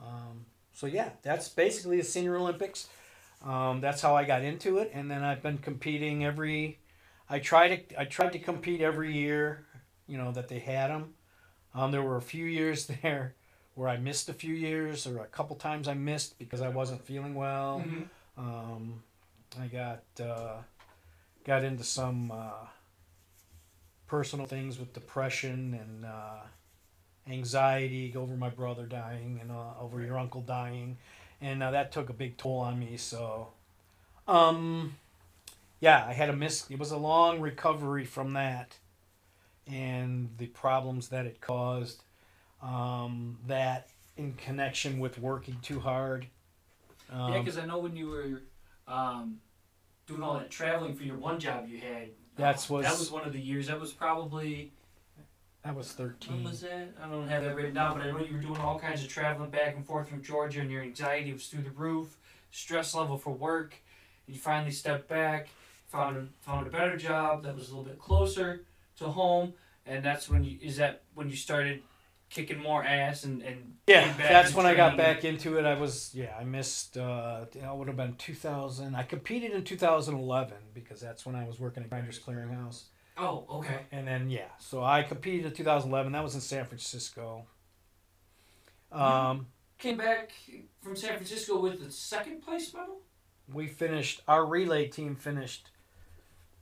[0.00, 2.88] Um, so yeah, that's basically the Senior Olympics.
[3.46, 6.79] Um, that's how I got into it, and then I've been competing every.
[7.30, 9.64] I try to I tried to compete every year,
[10.08, 11.14] you know that they had them.
[11.74, 13.34] Um, there were a few years there
[13.74, 17.02] where I missed a few years, or a couple times I missed because I wasn't
[17.02, 17.84] feeling well.
[17.86, 18.40] Mm-hmm.
[18.40, 19.02] Um,
[19.58, 20.56] I got uh,
[21.44, 22.66] got into some uh,
[24.08, 26.40] personal things with depression and uh,
[27.30, 30.98] anxiety over my brother dying and uh, over your uncle dying,
[31.40, 32.96] and uh, that took a big toll on me.
[32.96, 33.48] So,
[34.26, 34.96] um,
[35.80, 36.68] yeah, I had a miss.
[36.70, 38.76] It was a long recovery from that,
[39.66, 42.02] and the problems that it caused.
[42.62, 43.88] Um, that
[44.18, 46.26] in connection with working too hard.
[47.10, 48.42] Um, yeah, because I know when you were
[48.86, 49.38] um,
[50.06, 52.10] doing all that traveling for your one job you had.
[52.36, 53.68] That's uh, was- that was one of the years.
[53.68, 54.72] That was probably
[55.64, 56.44] That was thirteen.
[56.44, 56.50] when 13.
[56.50, 56.88] was that?
[57.02, 59.08] I don't have that written down, but I know you were doing all kinds of
[59.08, 62.18] traveling back and forth from Georgia, and your anxiety was through the roof.
[62.50, 63.74] Stress level for work.
[64.26, 65.48] And you finally stepped back,
[65.90, 68.64] found a, found a better job that was a little bit closer
[68.98, 69.54] to home,
[69.86, 71.82] and that's when you is that when you started
[72.30, 75.64] kicking more ass and and Yeah, that's when I got back into it.
[75.64, 78.94] I was, yeah, I missed, uh, you know, it would have been 2000.
[78.94, 82.84] I competed in 2011 because that's when I was working at Grinders Clearinghouse.
[83.18, 83.80] Oh, okay.
[83.90, 86.12] And then, yeah, so I competed in 2011.
[86.12, 87.46] That was in San Francisco.
[88.92, 89.46] Um,
[89.78, 90.32] Came back
[90.82, 93.00] from San Francisco with the second place medal.
[93.52, 95.70] we finished, our relay team finished,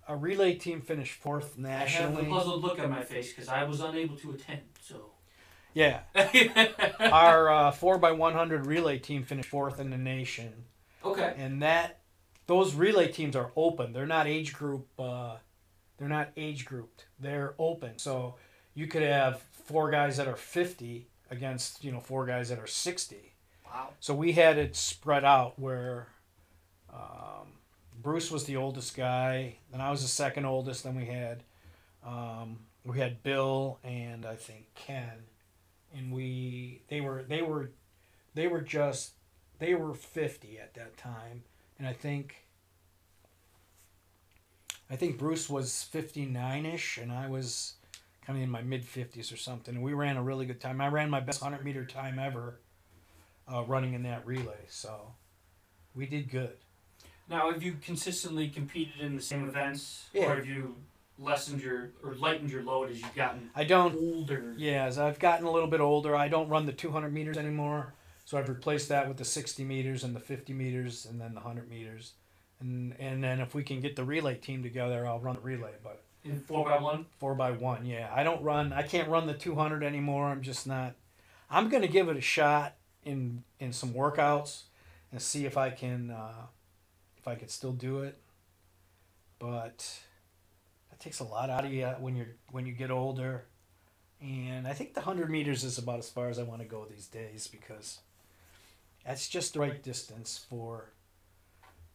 [0.09, 2.27] our relay team finished fourth I have nationally.
[2.27, 4.63] a puzzled look on my face because I was unable to attend.
[4.81, 5.11] So.
[5.75, 6.01] Yeah,
[7.01, 10.65] our uh, 4x100 relay team finished fourth in the nation.
[11.05, 11.35] okay.
[11.37, 12.01] and that
[12.47, 13.93] those relay teams are open.
[13.93, 14.89] They're not age group.
[14.99, 15.37] Uh,
[15.99, 17.05] they're not age grouped.
[17.21, 17.99] They're open.
[17.99, 18.37] So
[18.75, 22.67] you could have four guys that are fifty against you know four guys that are
[22.67, 23.35] sixty.
[23.67, 23.91] Wow.
[24.01, 26.09] So we had it spread out where
[26.93, 27.58] um,
[28.03, 30.85] Bruce was the oldest guy, then I was the second oldest.
[30.85, 31.43] Then we had
[32.05, 35.25] Um, we had Bill and I think Ken,
[35.95, 37.71] and we they were they were
[38.35, 39.13] they were just
[39.59, 41.43] they were fifty at that time,
[41.79, 42.47] and I think
[44.89, 47.75] I think Bruce was fifty nine ish, and I was
[48.25, 49.75] kind of in my mid fifties or something.
[49.75, 50.81] And we ran a really good time.
[50.81, 52.61] I ran my best hundred meter time ever,
[53.53, 54.65] uh, running in that relay.
[54.69, 55.15] So
[55.95, 56.57] we did good.
[57.29, 60.31] Now, have you consistently competed in the same events, Yeah.
[60.31, 60.77] or have you
[61.19, 64.55] lessened your or lightened your load as you've gotten I don't older?
[64.57, 67.93] Yeah, as I've gotten a little bit older, I don't run the 200 meters anymore.
[68.25, 71.41] So I've replaced that with the 60 meters and the 50 meters and then the
[71.41, 72.13] 100 meters.
[72.61, 75.73] And and then if we can get the relay team together, I'll run the relay.
[75.83, 77.07] But In four by one.
[77.19, 78.73] four by one, yeah, I don't run.
[78.73, 80.27] I can't run the 200 anymore.
[80.29, 80.95] I'm just not.
[81.51, 84.63] I'm gonna give it a shot in in some workouts
[85.13, 86.47] and see if I can uh,
[87.29, 88.19] I could still do it.
[89.39, 90.01] But
[90.91, 93.45] that takes a lot out of you when you're when you get older.
[94.21, 96.85] And I think the 100 meters is about as far as I want to go
[96.85, 98.01] these days because
[99.07, 100.91] that's just the right distance for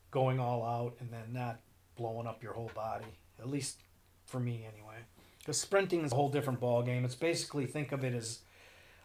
[0.10, 1.60] going all out and then not
[1.98, 3.20] blowing up your whole body.
[3.40, 3.82] At least
[4.26, 4.96] for me, anyway.
[5.40, 7.04] Because sprinting is a whole different ball game.
[7.04, 8.40] It's basically think of it as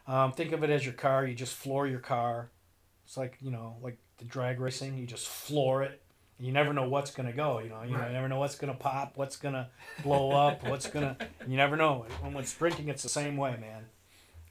[0.07, 1.25] um, think of it as your car.
[1.25, 2.49] You just floor your car.
[3.05, 4.97] It's like you know, like the drag racing.
[4.97, 6.01] You just floor it.
[6.39, 7.59] You never know what's gonna go.
[7.59, 8.11] You know, you Right.
[8.11, 9.69] never know what's gonna pop, what's gonna
[10.03, 11.17] blow up, what's gonna.
[11.45, 12.05] You never know.
[12.23, 13.85] And when sprinting, it's the same way, man.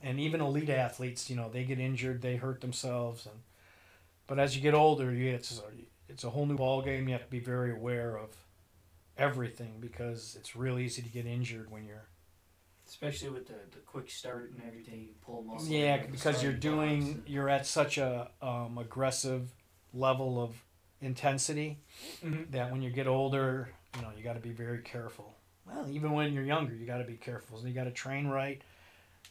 [0.03, 3.41] And even elite athletes, you know, they get injured, they hurt themselves, and
[4.27, 5.63] but as you get older, you it's a,
[6.09, 7.09] it's a whole new ball game.
[7.09, 8.31] You have to be very aware of
[9.17, 12.07] everything because it's real easy to get injured when you're
[12.87, 15.69] Especially with the, the quick start and everything, you pull muscle.
[15.69, 19.51] yeah because you're doing you're at such a um, aggressive
[19.93, 20.55] level of
[21.01, 21.79] intensity
[22.25, 22.51] Mhm.
[22.51, 25.35] that when you get older you know you got to be very careful.
[25.67, 27.59] Well even when you're younger you got to be careful.
[27.59, 28.61] So you got to train right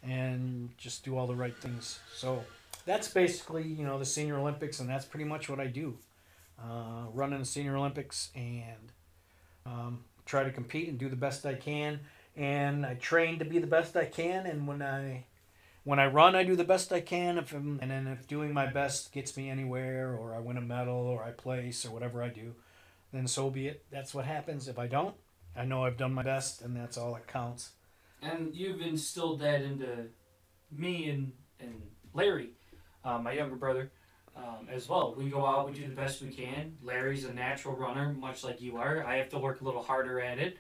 [0.04, 2.00] and just do all the right things.
[2.16, 2.44] So
[2.86, 5.98] that's basically you know the senior olympics and that's pretty much what i do.
[6.62, 8.92] Uh, run in the senior olympics and
[9.66, 12.00] um, try to compete and do the best i can.
[12.36, 15.26] And i train to be the best i can and when i
[15.88, 17.38] when I run, I do the best I can.
[17.38, 20.62] If I'm, and then if doing my best gets me anywhere, or I win a
[20.62, 22.56] medal, or I place, or whatever I do,
[23.14, 23.86] then so be it.
[23.90, 24.68] That's what happens.
[24.68, 25.16] If I don't,
[25.56, 27.72] I know I've done my best, and that's all that counts.
[28.22, 30.08] And you've instilled that into
[30.70, 31.82] me and, and
[32.14, 32.50] Larry,
[33.06, 33.90] uh, my younger brother,
[34.36, 35.16] um, as well.
[35.18, 36.76] We go out, we do the best we can.
[36.84, 39.06] Larry's a natural runner, much like you are.
[39.06, 40.58] I have to work a little harder at it.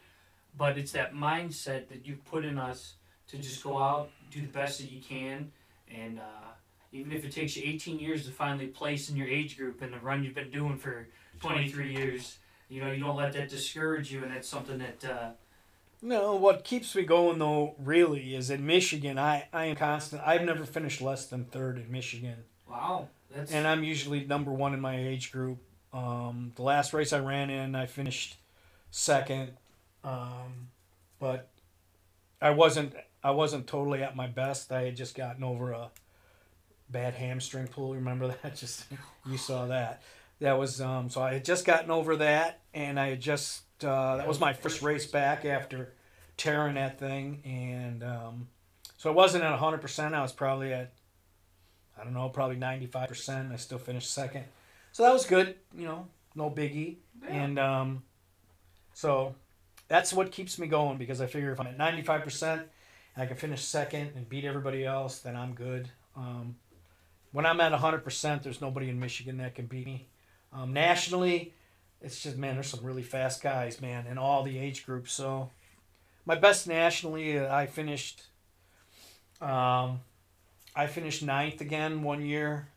[0.57, 2.93] But it's that mindset that you've put in us
[3.29, 5.51] to just go out, do the best that you can.
[5.93, 6.49] And uh,
[6.91, 9.91] even if it takes you 18 years to finally place in your age group in
[9.91, 11.07] the run you've been doing for
[11.41, 12.37] 23 years,
[12.69, 14.23] you know, you don't let that discourage you.
[14.23, 15.05] And that's something that.
[15.05, 15.29] Uh,
[16.01, 19.17] No, what keeps me going though, really, is in Michigan.
[19.17, 20.21] I I am constant.
[20.25, 22.43] I've never finished less than third in Michigan.
[22.69, 23.07] wow.
[23.29, 25.59] That's, and I'm usually number one in my age group.
[25.91, 28.37] Um, the last race I ran in, I finished
[28.89, 29.51] second,
[30.03, 30.69] um,
[31.19, 31.49] but
[32.41, 34.71] I wasn't I wasn't totally at my best.
[34.71, 35.91] I had just gotten over a
[36.89, 37.93] bad hamstring pull.
[37.95, 38.55] Remember that?
[38.55, 38.85] Just
[39.25, 40.01] you saw that.
[40.39, 44.17] That was um, so I had just gotten over that, and I had just uh,
[44.17, 45.93] that was my first race back after
[46.37, 48.47] tearing that thing, and um,
[48.97, 50.13] so I wasn't at hundred percent.
[50.13, 50.93] I was probably at
[51.99, 53.51] I don't know, probably 95%.
[53.51, 54.45] I still finished second.
[54.91, 56.97] So that was good, you know, no biggie.
[57.23, 57.29] Yeah.
[57.29, 58.03] And um,
[58.93, 59.35] so
[59.87, 62.61] that's what keeps me going because I figure if I'm at 95% and
[63.17, 65.89] I can finish second and beat everybody else, then I'm good.
[66.15, 66.55] Um,
[67.31, 70.07] when I'm at 100%, there's nobody in Michigan that can beat me.
[70.53, 71.53] Um, nationally,
[72.01, 75.11] it's just, man, there's some really fast guys, man, in all the age groups.
[75.13, 75.49] So
[76.25, 78.23] my best nationally, I finished.
[79.41, 80.01] Um,
[80.75, 82.67] I finished ninth again one year.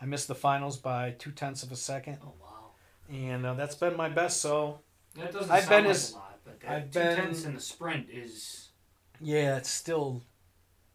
[0.00, 2.70] I missed the finals by two tenths of a second, Oh wow.
[3.10, 4.40] and uh, that's been my best.
[4.40, 4.80] So
[5.16, 7.44] That doesn't I've sound been like as- a lot, but that I've two been- tenths
[7.44, 8.69] in the sprint is
[9.20, 10.22] yeah, it's still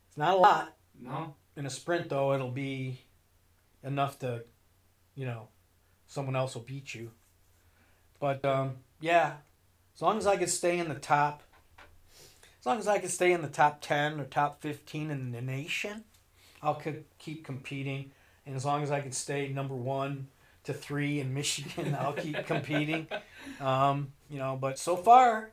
[0.08, 1.36] it's not a lot no.
[1.56, 2.34] in a sprint though.
[2.34, 3.00] It'll be
[3.84, 4.44] enough to,
[5.14, 5.50] you know,
[6.08, 7.12] someone else will beat you.
[8.20, 9.34] But um, yeah,
[9.96, 11.44] as long as I can stay in the top,
[12.60, 15.42] as long as I can stay in the top ten or top fifteen in the
[15.42, 16.04] nation,
[16.62, 16.82] I'll
[17.20, 18.12] keep competing.
[18.46, 20.28] And as long as I can stay number one
[20.64, 23.08] to three in Michigan, I'll keep competing.
[23.60, 25.52] Um, you know, but so far,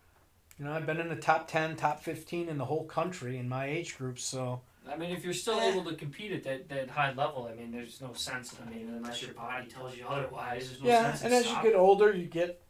[0.63, 3.49] you know, I've been in the top ten, top fifteen in the whole country in
[3.49, 4.21] my age group.
[4.21, 5.73] So I mean, if you're still Eh.
[5.73, 8.55] able to compete at that, that high level, I mean, there's no sense.
[8.65, 11.23] I mean, unless your body tells you otherwise, there's no yeah, sense.
[11.25, 12.63] and in as you get older, you get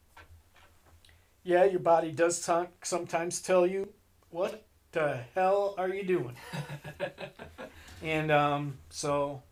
[1.44, 3.92] yeah, your body does some- sometimes tell you,
[4.30, 6.36] what the hell are you doing?
[8.02, 9.42] and um, so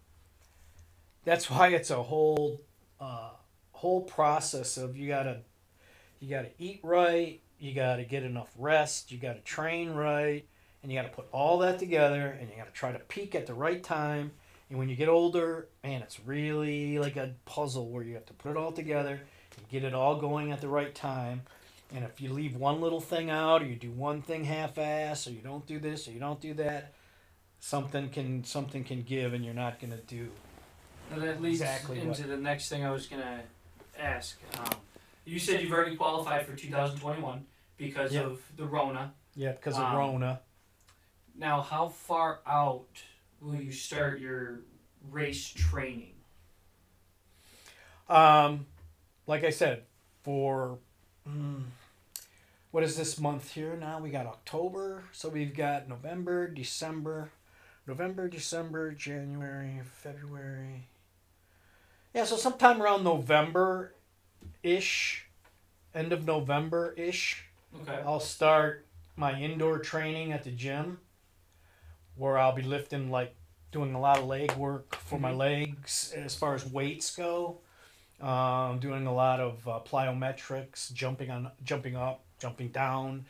[1.25, 2.63] that's why it's a whole
[2.99, 3.33] uh,
[3.73, 5.41] whole process of you gotta
[6.21, 10.45] you gotta eat right, you gotta get enough rest, you gotta train right,
[10.83, 13.55] and you gotta put all that together, and you gotta try to peak at the
[13.55, 14.33] right time.
[14.71, 18.33] And when you get older, man, it's really like a puzzle where you have to
[18.33, 19.21] put it all together
[19.57, 21.43] and get it all going at the right time.
[21.95, 25.33] And if you leave one little thing out, or you do one thing half-ass, or
[25.33, 26.93] you don't do this, or you don't do that,
[27.59, 30.31] something can something can give, and you're not gonna do.
[31.13, 33.43] And that leads Exactly into the next thing I was gonna
[33.99, 34.39] ask.
[34.57, 34.77] Um,
[35.31, 38.23] you said you've already qualified for 2021 because Yeah.
[38.23, 39.15] of the Rona.
[39.37, 40.41] Yeah, because of Um, Rona.
[41.37, 42.89] Now, how far out
[43.41, 44.61] will you start your
[45.09, 46.17] race training?
[48.09, 48.67] Um,
[49.29, 49.87] like I said,
[50.25, 50.81] for
[51.27, 51.65] mm,
[52.73, 54.01] what is this month here now?
[54.01, 57.31] We got October, so we've got November, December,
[57.87, 60.89] November, December, January, February.
[62.13, 63.95] Yeah, so sometime around November
[64.63, 65.27] ish,
[65.95, 67.45] end of November ish,
[67.83, 68.01] Okay.
[68.05, 70.99] I'll start my indoor training at the gym
[72.17, 73.35] where I'll be lifting like
[73.73, 75.37] doing a lot of leg work for my Mhm.
[75.37, 77.61] legs as far as weights go.
[78.21, 83.25] Um, doing a lot of uh, plyometrics, jumping on, jumping up, jumping down,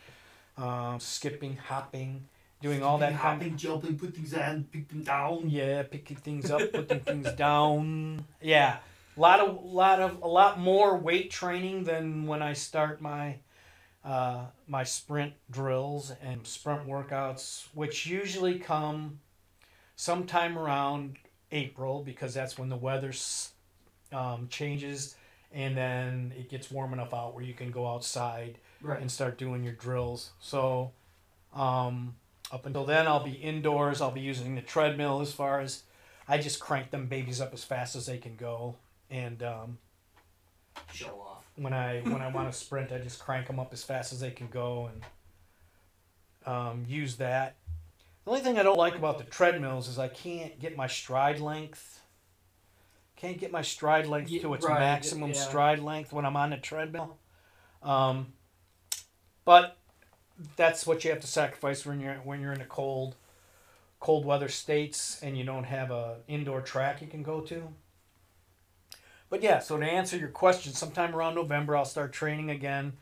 [0.56, 2.26] um, skipping, hopping,
[2.60, 5.48] doing all that hopping, jumping, put things on, picking them down.
[5.48, 8.24] yeah, picking things up, putting things down.
[8.40, 8.78] Yeah,
[9.16, 13.36] a lot of, lot of, a lot more weight training than when I start my,
[14.04, 19.20] uh, my sprint drills and sprint workouts, which usually come
[19.96, 21.16] sometime around
[21.52, 23.12] April because that's when the weather
[24.12, 25.16] um, changes
[25.52, 29.00] and then it gets warm enough out where you can go outside Right.
[29.00, 30.30] and start doing your drills.
[30.40, 30.92] So,
[31.52, 32.14] um,
[32.50, 34.00] up until then, I'll be indoors.
[34.00, 35.82] I'll be using the treadmill as far as
[36.26, 38.76] I just crank them babies up as fast as they can go.
[39.10, 39.78] And um,
[40.92, 41.44] Show off.
[41.56, 44.20] when I when I want to sprint, I just crank them up as fast as
[44.20, 47.56] they can go and um, use that.
[48.24, 51.40] The only thing I don't like about the treadmills is I can't get my stride
[51.40, 52.00] length.
[53.16, 55.36] Can't get my stride length Yeah, to its right, maximum yeah.
[55.36, 57.18] stride length when I'm on the treadmill.
[57.82, 58.32] Um,
[59.44, 59.76] but
[60.56, 63.16] that's what you have to sacrifice when you're when you're in a cold,
[64.00, 67.68] cold weather states and you don't have a indoor track you can go to.
[69.30, 72.94] But yeah, so to answer your question, sometime around November I'll start training again,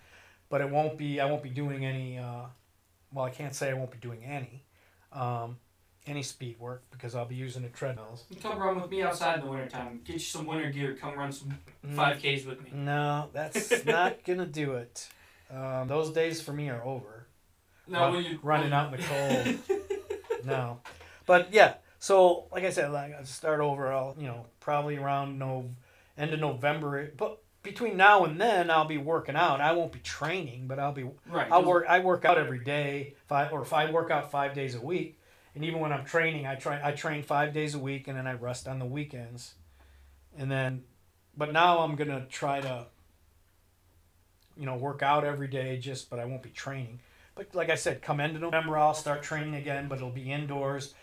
[0.51, 2.19] but it won't be I won't be doing any.
[2.19, 2.45] Uh,
[3.13, 4.63] well, I can't say I won't be doing any,
[5.15, 5.57] um,
[6.07, 8.25] any speed work because I'll be using the treadmills.
[8.29, 10.03] You come run with me outside in the wintertime.
[10.05, 10.95] Get you some winter gear.
[11.01, 12.71] Come run some Mm, 5Ks with me.
[12.75, 15.09] No, that's not gonna do it.
[15.51, 17.27] Um, those days for me are over.
[17.87, 19.81] No, Run- when you running out in the cold.
[20.45, 20.81] no,
[21.25, 21.75] but yeah.
[21.99, 23.91] So like I said, like I start over.
[23.91, 25.71] I'll you know probably around no
[26.19, 27.11] end of November.
[27.17, 29.61] But between now and then, I'll be working out.
[29.61, 31.05] I won't be training, but I'll be.
[31.29, 31.51] Right.
[31.51, 31.87] I work.
[31.89, 33.15] I work out every day.
[33.27, 35.19] Five or if I work out five days a week,
[35.55, 36.81] and even when I'm training, I try.
[36.83, 39.55] I train five days a week, and then I rest on the weekends.
[40.37, 40.85] And then,
[41.37, 42.87] but now I'm gonna try to.
[44.57, 46.99] You know, work out every day, just but I won't be training.
[47.37, 50.33] But like I said, come end of November, I'll start training again, but it'll be
[50.33, 50.95] indoors.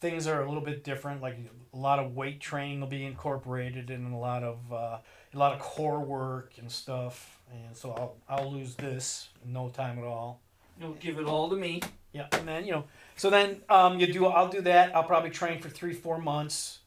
[0.00, 1.20] Things are a little bit different.
[1.20, 1.36] Like
[1.72, 4.98] a lot of weight training will be incorporated, and a lot of uh,
[5.34, 7.40] a lot of core work and stuff.
[7.52, 10.40] And so I'll I'll lose this in no time at all.
[10.80, 11.82] You'll give it all to me.
[12.12, 12.84] Yeah, and then you know,
[13.16, 14.26] so then um, you do.
[14.26, 14.96] I'll do that.
[14.96, 16.80] I'll probably train for three, four months,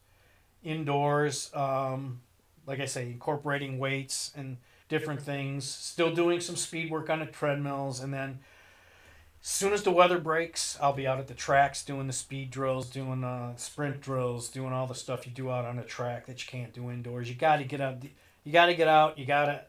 [0.62, 1.50] indoors.
[1.54, 2.20] Um,
[2.66, 4.56] like I say, incorporating weights and
[4.88, 5.64] different things.
[5.64, 8.40] Still doing some speed work on the treadmills, and then
[9.46, 12.88] soon as the weather breaks, I'll be out at the tracks doing the speed drills,
[12.88, 16.42] doing uh, sprint drills, doing all the stuff you do out on the track that
[16.44, 17.28] you can't do indoors.
[17.28, 18.02] You got to get out.
[18.42, 19.18] You got to get out.
[19.18, 19.64] You got to.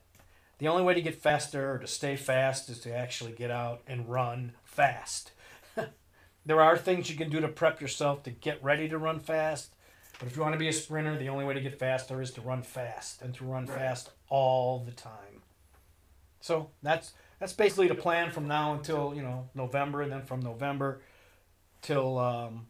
[0.60, 3.82] The only way to get faster or to stay fast is to actually get out
[3.86, 5.32] and run fast.
[6.46, 9.74] there are things you can do to prep yourself to get ready to run fast.
[10.18, 12.32] But if you want to be a sprinter, the only way to get faster is
[12.32, 13.78] to run fast and to run Right.
[13.78, 15.42] fast all the time.
[16.40, 17.12] So that's
[17.46, 21.04] that's basically the plan from now until you know November, and then from November
[21.84, 22.66] till um,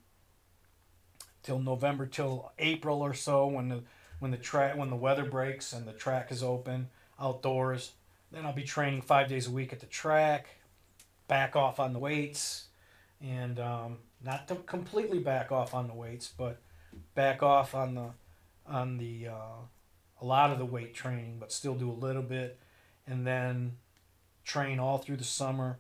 [1.44, 3.84] till November till April or so when the
[4.20, 7.94] when the track when the weather breaks and the track is open outdoors.
[8.34, 10.48] Then I'll be training five days a week at the track,
[11.30, 12.68] back off on the weights,
[13.22, 16.60] and um, not to completely back off on the weights, but
[17.14, 18.10] back off on the
[18.68, 19.62] on the uh,
[20.22, 22.60] a lot of the weight training, but still do a little bit,
[23.08, 23.78] and then
[24.46, 25.80] train all through the summer,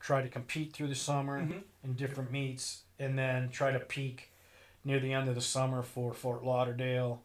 [0.00, 1.62] try to compete through the summer Mhm.
[1.84, 4.32] in different meets, and then try to peak
[4.84, 7.22] near the end of the summer for Fort Lauderdale.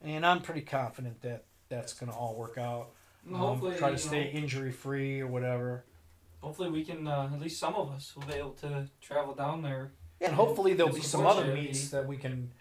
[0.00, 2.90] And I'm pretty confident that that's going to all work out.
[3.26, 5.84] Um, hopefully, try to stay injury free or whatever.
[6.40, 9.62] hopefully we can uh, at least some of us will be able to travel down
[9.62, 9.92] there.
[10.20, 12.52] And hopefully there'll be some other meets that we can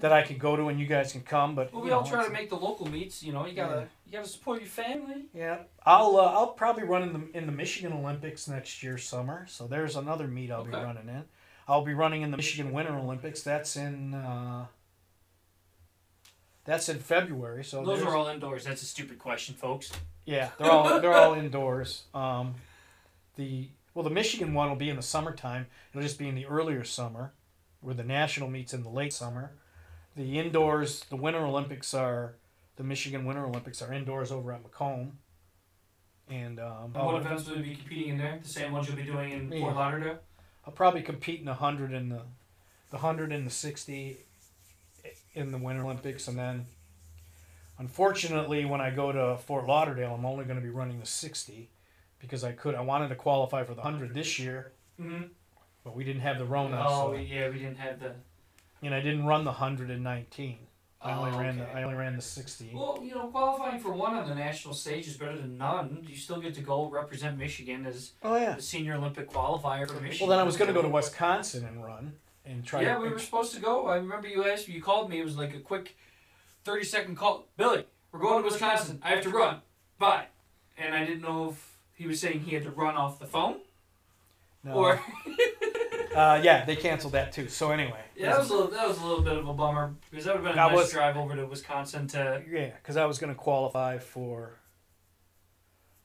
[0.00, 1.54] that I could go to and you guys can come.
[1.54, 3.22] But Well, you we all know, try to make the local meets.
[3.22, 5.26] You know, you gotta you gotta support your family.
[5.34, 9.46] Yeah, I'll uh, I'll probably run in the in the Michigan Olympics next year summer.
[9.48, 11.24] So there's another meet I'll be running in.
[11.68, 13.42] I'll be running in the Michigan Winter Olympics.
[13.42, 14.66] That's in uh,
[16.64, 17.64] that's in February.
[17.64, 18.64] So Those are all indoors.
[18.64, 19.90] That's a stupid question, folks.
[20.24, 22.04] yeah, they're all they're all indoors.
[22.14, 22.54] Um,
[23.36, 25.66] the well, the Michigan one will be in the summertime.
[25.92, 27.32] It'll just be in the earlier summer,
[27.80, 29.52] where the national meets in the late summer.
[30.20, 32.34] The indoors, the Winter Olympics are
[32.76, 35.12] the Michigan Winter Olympics are indoors over at Macomb.
[36.28, 38.38] And um, what events will you be competing in there?
[38.42, 39.60] The same ones you'll be doing in Yeah.
[39.60, 40.18] Fort Lauderdale.
[40.66, 42.20] I'll probably compete in the hundred and the,
[42.90, 44.18] the hundred and the sixty,
[45.32, 46.66] in the Winter Olympics, and then,
[47.78, 51.70] unfortunately, when I go to Fort Lauderdale, I'm only going to be running the sixty,
[52.18, 55.22] because I could I wanted to qualify for the hundred this year, Mm-hmm.
[55.82, 58.12] but we didn't have the Rona, Oh so, yeah, we didn't have the.
[58.82, 60.58] And I didn't run the hundred and nineteen.
[61.02, 61.64] I oh, only Oh, ran the.
[61.76, 62.70] I only ran the sixty.
[62.74, 66.04] Well, you know, qualifying for one on the national stage is better than none.
[66.06, 68.56] You still get to go represent Michigan as Oh yeah.
[68.56, 70.26] the senior Olympic qualifier for Michigan.
[70.28, 72.12] Well, then I was going to go to Wisconsin and run
[72.44, 73.00] and try Yeah, to.
[73.00, 73.86] we were supposed to go.
[73.86, 74.68] I remember you asked.
[74.68, 75.20] You called me.
[75.20, 75.96] It was like a quick,
[76.64, 77.46] thirty second call.
[77.56, 79.00] Billy, we're going to Wisconsin.
[79.02, 79.62] I have to run.
[79.98, 80.26] Bye.
[80.76, 83.56] And I didn't know if he was saying he had to run off the phone
[84.64, 84.72] no.
[84.74, 85.00] or.
[86.14, 87.48] uh, yeah, they canceled that too.
[87.48, 88.00] So anyway.
[88.16, 90.34] yeah, that was a little, that was a little bit of a bummer because that
[90.36, 92.42] would have been a I nice was- drive over to Wisconsin to.
[92.50, 94.52] Yeah, because I was going to qualify for.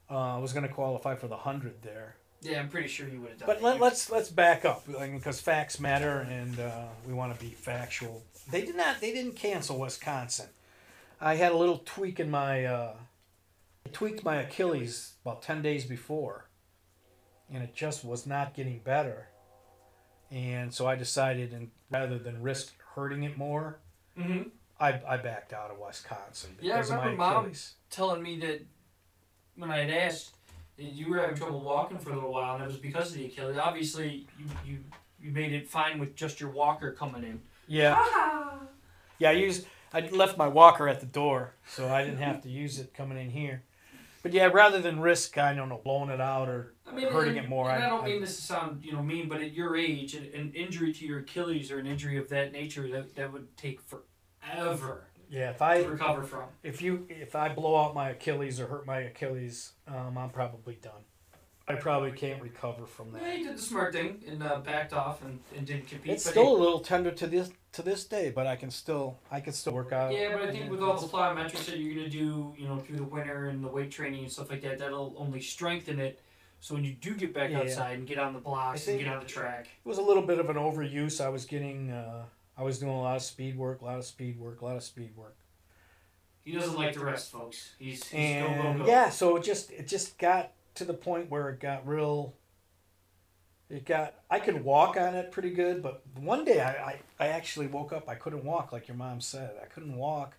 [0.10, 3.18] Uh, I was going to qualify for the hundred there, Yeah, I'm pretty sure he
[3.18, 3.48] would have done.
[3.48, 7.50] but let, let's let's back up because facts matter and uh, we want to be
[7.52, 8.22] factual.
[8.52, 9.02] They did not.
[9.02, 10.46] They didn't cancel Wisconsin.
[11.20, 12.66] I had a little tweak in my.
[12.66, 12.94] Uh,
[13.94, 16.46] tweaked my Achilles about ten days before,
[17.52, 19.30] and it just was not getting better.
[20.32, 23.78] And so I decided, and rather than risk hurting it more,
[24.18, 24.50] Mhm.
[24.80, 27.76] I, I backed out of Wisconsin Yeah, I because of my remember Mom Achilles.
[27.90, 28.62] telling me that
[29.56, 30.36] when I had asked,
[30.78, 33.26] you were having trouble walking for a little while, and it was because of the
[33.28, 33.58] Achilles.
[33.58, 34.80] Obviously, you you,
[35.22, 37.42] you made it fine with just your walker coming in.
[37.68, 38.04] Yeah,
[39.20, 39.30] yeah.
[39.30, 42.78] I used I left my walker at the door, so I didn't have to use
[42.80, 43.64] it coming in here.
[44.26, 47.38] But yeah, rather than risk, I don't know, blowing it out or I mean, hurting
[47.38, 47.70] and, it more.
[47.70, 49.78] And I, I- don't I- mean this to sound you know mean, but at your
[49.78, 53.56] age, an, injury to your Achilles or an injury of that nature that that would
[53.56, 56.50] take forever yeah, if to I recover from.
[56.64, 60.80] if you if I blow out my Achilles or hurt my Achilles, um, I'm probably
[60.82, 61.04] done.
[61.68, 63.22] I probably can't recover from that.
[63.24, 63.38] Yeah, that.
[63.38, 66.14] he did the smart thing and uh, backed off and, and didn't compete.
[66.14, 69.18] It's but still a little tender to this to this day, but I can still
[69.32, 70.14] I can still work out.
[70.14, 72.98] Yeah, but I think with all the plyometrics that you're gonna do, you know, through
[72.98, 76.22] the winter and the weight training and stuff like that, that'll only strengthen it.
[76.60, 77.62] So when you do get back Yeah.
[77.62, 80.24] outside and get on the blocks and get on the track, It was a little
[80.24, 81.24] bit of an overuse.
[81.24, 82.26] I was getting uh,
[82.58, 84.76] I was doing a lot of speed work, a lot of speed work, a lot
[84.78, 85.36] of speed work.
[86.44, 87.74] he doesn't like the rest, folks.
[87.80, 88.86] He's, he's go go go.
[88.86, 92.36] yeah, so it just it just got to the point where it got real.
[93.70, 97.28] It got I could walk on it pretty good, but one day I, I, I
[97.28, 98.08] actually woke up.
[98.08, 99.52] I couldn't walk like your mom said.
[99.62, 100.36] I couldn't walk.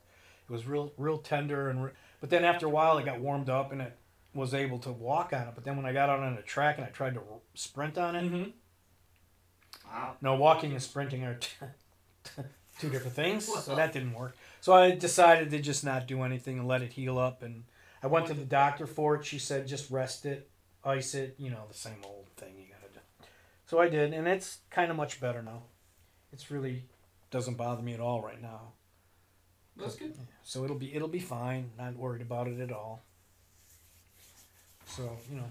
[0.49, 3.51] It was real real tender and re- but then after a while it got warmed
[3.51, 3.97] up and it
[4.33, 5.53] was able to walk on it.
[5.57, 7.99] But then when I got out on the track and I tried to r- sprint
[7.99, 8.51] on it, Mm-hmm.
[9.91, 10.17] Wow.
[10.21, 11.49] no, walking and sprinting are t-
[12.81, 14.37] two different things, so that didn't work.
[14.61, 17.43] So I decided to just not do anything and let it heal up.
[17.43, 17.65] And
[18.03, 19.25] I went to the doctor for it.
[19.25, 20.49] She said just rest it,
[20.85, 23.27] ice it, you know, the same old thing you gotta do.
[23.67, 25.63] So I did, and it's kind of much better now.
[26.33, 26.85] It's really
[27.31, 28.73] doesn't bother me at all right now.
[29.77, 30.15] That's good.
[30.43, 31.71] So it'll be it'll be fine.
[31.79, 33.03] Not worried about it at all.
[34.87, 35.45] So you know,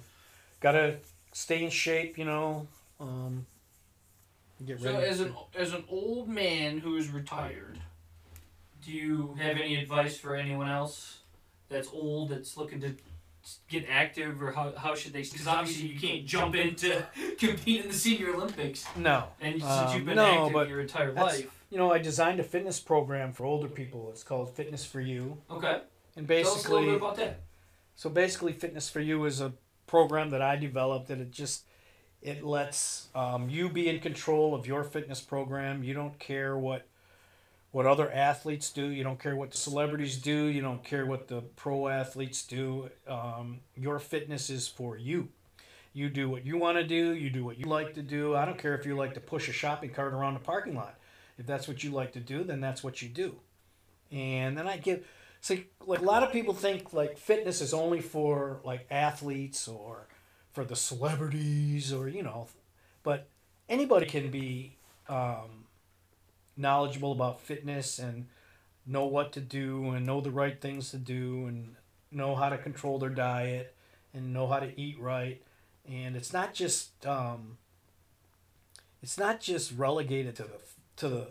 [0.61, 0.97] gotta
[1.31, 2.17] stay in shape.
[2.17, 2.67] You know,
[2.99, 3.45] um,
[4.65, 4.97] get So ready.
[4.97, 7.79] So as an as an old man who is retired,
[8.83, 11.19] do you have any advice for anyone else
[11.69, 12.95] that's old that's looking to
[13.69, 17.05] get active or how, how should they because obviously you can't jump into
[17.39, 18.85] compete in the senior olympics.
[18.95, 21.47] No, and since Um, you've been no, active but your entire life.
[21.69, 24.09] you know, I designed a fitness program for older people.
[24.09, 25.81] It's called Fitness for You, okay.
[26.17, 27.41] And tell us a little basically, bit about that.
[27.95, 29.53] so basically, Fitness for You is a
[29.85, 31.65] program that I developed that it just
[32.23, 35.83] it lets um, you be in control of your fitness program.
[35.83, 36.87] You don't care what
[37.75, 38.85] what other athletes do.
[38.85, 40.45] You don't care what the celebrities do.
[40.45, 42.89] You don't care what the pro athletes do.
[43.05, 45.27] Um, your fitness is for you.
[45.91, 47.13] You do what you want to do.
[47.13, 48.33] You do what you like to do.
[48.33, 50.95] I don't care if you like to push a shopping cart around the parking lot.
[51.37, 53.35] If that's what you like to do, then that's what you do.
[54.09, 55.05] And then I give,
[55.41, 60.07] see, like a lot of people think like fitness is only for like athletes or
[60.53, 62.47] for the celebrities or you know,
[63.03, 63.27] but
[63.67, 64.77] anybody can be
[65.09, 65.64] um,
[66.57, 68.27] knowledgeable about fitness and
[68.85, 71.75] know what to do and know the right things to do and
[72.11, 73.75] know how to control their diet
[74.13, 75.41] and know how to eat right.
[75.87, 77.57] And it's not just um,
[79.01, 80.59] it's not just relegated to the
[80.97, 81.27] to the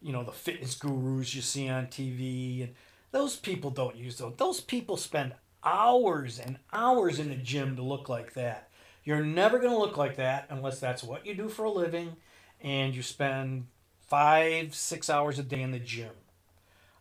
[0.00, 2.74] you know the fitness gurus you see on TV and
[3.12, 7.82] those people don't use those those people spend hours and hours in the gym to
[7.82, 8.70] look like that.
[9.04, 12.16] You're never going to look like that unless that's what you do for a living
[12.60, 13.66] and you spend
[14.10, 16.10] five six hours a day in the gym.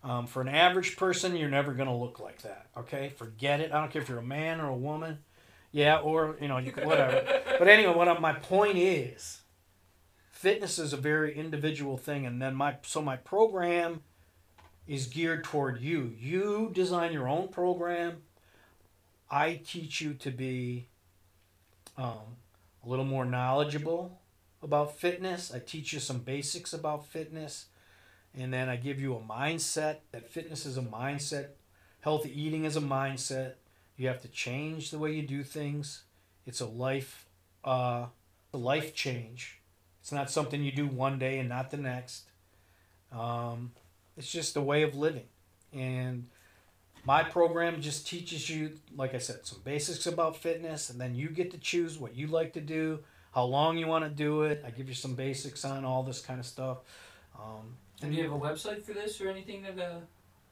[0.01, 3.09] Um, for an average person you're never going to look like that okay?
[3.09, 3.73] Forget it.
[3.73, 5.17] I don't care if you're a man or a woman.
[5.73, 7.41] Yeah or you know you whatever.
[7.59, 9.41] But anyway what I- my point is
[10.31, 14.01] fitness is a very individual thing and then my so my program
[14.87, 16.15] is geared toward you.
[16.17, 18.23] You design your own program.
[19.29, 20.87] I teach you to be
[21.97, 22.37] um,
[22.83, 24.19] a little more knowledgeable
[24.61, 25.53] about fitness.
[25.53, 27.65] I teach you some basics about fitness.
[28.37, 31.47] And then i give you a mindset that fitness is a mindset.
[32.01, 33.53] Healthy eating is a mindset.
[33.97, 36.03] You have to change the way you do things.
[36.45, 37.25] It's a life
[37.65, 38.05] uh,
[38.53, 39.59] a life change.
[40.01, 42.29] It's not something you do one day and not the next.
[43.11, 43.71] Um,
[44.17, 45.27] it's just a way of living.
[45.73, 46.27] And
[47.05, 51.29] my program just teaches you, like I said, some basics about fitness, and then you
[51.29, 52.99] get to choose what you like to do,
[53.33, 54.63] how long you want to do it.
[54.65, 56.79] I give you some basics on all this kind of stuff.
[57.37, 59.99] Um, And do you have a website for this or anything that uh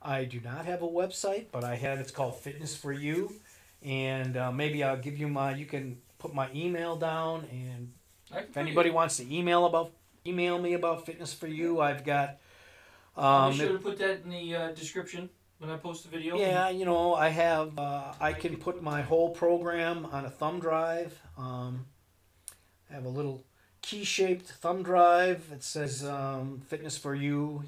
[0.01, 1.99] I do not have a website, but I have.
[1.99, 3.33] It's called Fitness for You,
[3.81, 5.55] and uh, maybe I'll give you my.
[5.55, 7.91] You can put my email down, and
[8.31, 9.91] if anybody wants to email about
[10.25, 12.37] email me about Fitness for You, I've got.
[13.15, 16.37] Um, be sure to put that in the uh, description when I post the video.
[16.37, 17.77] yeah, you know, I have.
[17.77, 21.19] Uh, I can put my whole program on a thumb drive.
[21.37, 21.85] Um,
[22.89, 23.43] I have a little
[23.81, 25.49] key-shaped thumb drive.
[25.49, 27.63] that says um, "Fitness for You."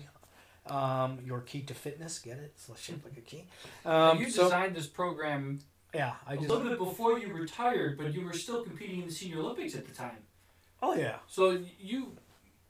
[0.68, 2.20] Um, your key to fitness.
[2.20, 2.54] Get it?
[2.56, 3.46] It's shaped like a key.
[3.86, 5.62] Um, you so designed this program
[5.94, 6.50] yeah, I a just.
[6.50, 9.88] little bit before you retired, but you were still competing in the Senior Olympics at
[9.88, 10.18] the time.
[10.82, 11.16] Oh yeah.
[11.28, 12.16] So you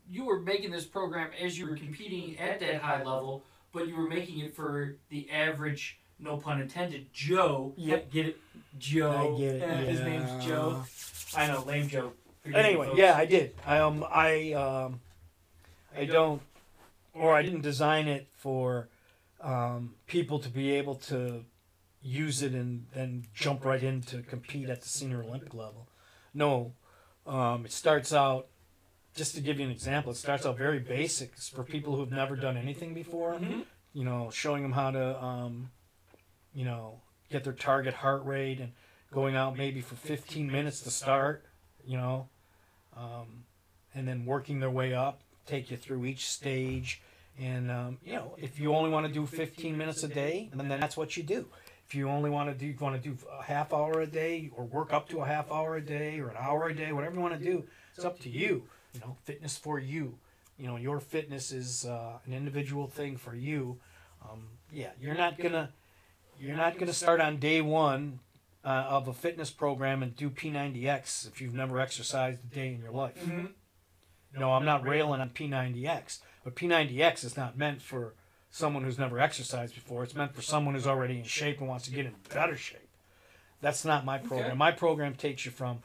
[0.09, 3.43] you were making this program as you were competing at that high level,
[3.73, 7.73] but you were making it for the average, no pun intended, Joe.
[7.75, 8.11] Yep.
[8.11, 8.37] Get it,
[8.77, 9.35] Joe.
[9.35, 9.61] I get it.
[9.61, 10.45] Yeah, His name's.
[10.45, 10.83] Joe.
[11.35, 12.17] I know, lame joke.
[12.45, 13.53] Anyway, yeah, I did.
[13.65, 15.01] I um, I um,
[15.95, 16.41] I don't,
[17.13, 18.89] or I didn't design it for
[19.41, 21.43] um, people to be able to
[22.01, 25.87] use it and then jump right in to compete at the senior Olympic level.
[26.33, 26.73] No,
[27.27, 28.47] um, it starts out.
[29.15, 31.31] Just to give you an example, it starts out very basic.
[31.33, 33.33] It's for people who've never done anything before.
[33.33, 33.65] Mhm.
[33.91, 35.71] You know, showing them how to, um,
[36.53, 38.71] you know, get their target heart rate and
[39.11, 41.43] going out maybe for 15 minutes to start.
[41.89, 42.27] You know,
[42.95, 43.45] um,
[43.95, 47.01] and then working their way up, take you through each stage.
[47.39, 50.67] And um, you know, if you only want to do 15 minutes a day, then
[50.67, 51.47] that's what you do.
[51.87, 54.65] If you only want to do want to do a half hour a day, or
[54.65, 57.21] work up to a half hour a day, or an hour a day, whatever you
[57.21, 57.63] want to do,
[57.95, 58.63] it's up to you.
[58.93, 60.15] You know, fitness for you.
[60.59, 63.79] You know, your fitness is uh, an individual thing for you.
[64.29, 65.71] Um, yeah, you're not gonna
[66.39, 68.19] you're not gonna start on day one
[68.65, 72.81] uh, of a fitness program and do P90X if you've never exercised a day in
[72.81, 73.15] your life.
[73.25, 73.51] Mhm.
[74.37, 78.13] No, I'm not railing on P90X, but P90X is not meant for
[78.51, 80.03] someone who's never exercised before.
[80.03, 82.89] It's meant for someone who's already in shape and wants to get in better shape.
[83.61, 84.47] That's not my program.
[84.51, 84.55] Okay.
[84.57, 85.79] My program takes you from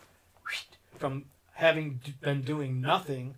[0.99, 3.35] from having been doing nothing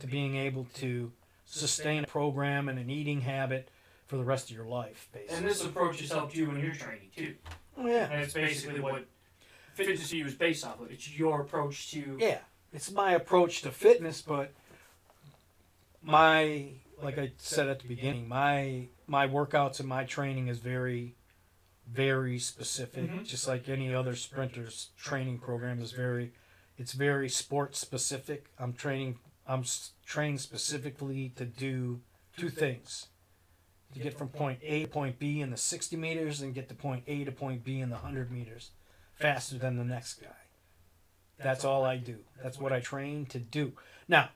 [0.00, 1.12] to being able to
[1.46, 3.68] sustain a program and an eating habit
[4.06, 5.36] for the rest of your life, basically.
[5.36, 7.34] And this approach has helped you in your training too.
[7.76, 8.10] Oh, yeah.
[8.10, 9.06] And it's basically what
[9.74, 10.90] fitness to you is based off of.
[10.90, 12.38] It's your approach to Yeah,
[12.72, 14.52] it's my approach to fitness, but
[16.02, 16.68] my
[17.02, 21.16] like I said at the beginning, my my workouts and my training is very
[21.86, 23.26] very specific, Mhm.
[23.26, 26.32] just like any other sprinter's training program is very
[26.78, 28.46] it's very sport specific.
[28.58, 32.00] I'm training I'm s- trained specifically to do
[32.36, 33.08] two things.
[33.94, 36.74] To get from point A to point B in the 60 meters and get to
[36.74, 38.70] point A to point B in the 100 meters
[39.14, 40.28] faster than the next guy.
[41.38, 42.16] That's all I do.
[42.42, 43.72] That's what I train to do.
[44.08, 44.30] Now,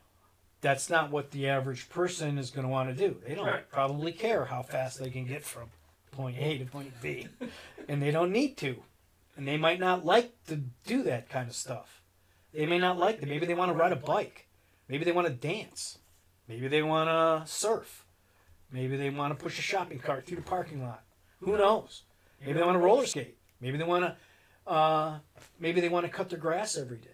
[0.61, 3.17] that's not what the average person is going to want to do.
[3.27, 5.71] They don't probably care how fast they can get from
[6.11, 7.29] point A to point B,
[7.89, 8.83] and they don't need to,
[9.37, 10.57] and they might not like to
[10.87, 12.03] do that kind of stuff.
[12.53, 13.29] They may not like it.
[13.29, 14.49] Maybe they want to ride a bike.
[14.89, 15.99] Maybe they want to dance.
[16.49, 18.05] Maybe they want to surf.
[18.71, 21.03] Maybe they want to push a shopping cart through the parking lot.
[21.41, 22.03] Who knows?
[22.41, 23.37] Maybe they want to roller skate.
[23.61, 24.71] Maybe they want to.
[24.71, 25.19] Uh,
[25.59, 27.09] maybe they want to cut their grass every day.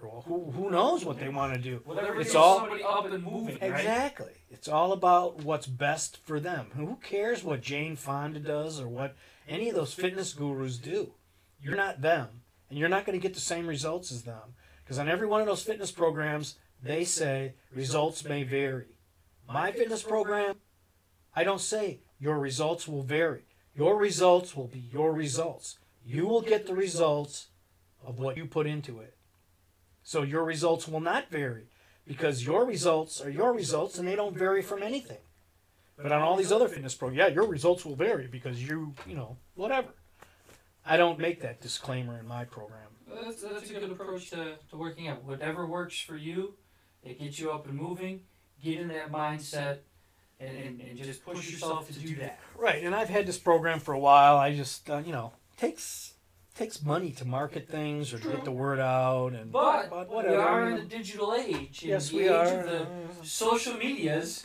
[0.00, 1.80] Or who who knows what they want to do?
[1.84, 3.70] Whatever It's all- somebody up and moving, right?
[3.80, 4.32] Exactly.
[4.48, 6.68] It's all about what's best for them.
[6.76, 9.16] Who cares what Jane Fonda does or what
[9.48, 11.12] any of those fitness gurus do?
[11.60, 12.28] You're not them,
[12.70, 14.54] and you're not going to get the same results as them.
[14.84, 18.86] Because on every one of those fitness programs, they say results may vary.
[19.48, 20.56] My fitness program,
[21.38, 23.42] I don't say your results will vary.
[23.72, 25.78] Your results will be your results.
[26.04, 27.46] You will get the results
[28.04, 29.14] of what you put into it.
[30.02, 31.66] So your results will not vary
[32.04, 35.22] because your results are your results and they don't vary from anything.
[35.96, 39.14] But on all these other fitness programs, yeah, your results will vary because you, you
[39.14, 39.90] know, whatever.
[40.84, 42.88] I don't make that disclaimer in my program.
[43.06, 45.22] That's, that's a good approach to, to working out.
[45.22, 46.54] Whatever works for you,
[47.04, 48.22] it gets you up and moving.
[48.60, 49.82] Get in that mindset
[50.40, 52.40] and, and, and just push yourself to do that.
[52.56, 54.36] Right, and I've had this program for a while.
[54.36, 56.14] I just, uh, you know, takes
[56.54, 60.36] takes money to market things or to get the word out and But, whatever.
[60.36, 61.84] we are in the digital age.
[61.84, 62.60] In yes, the we age are.
[62.60, 62.86] Of the
[63.26, 64.44] social medias,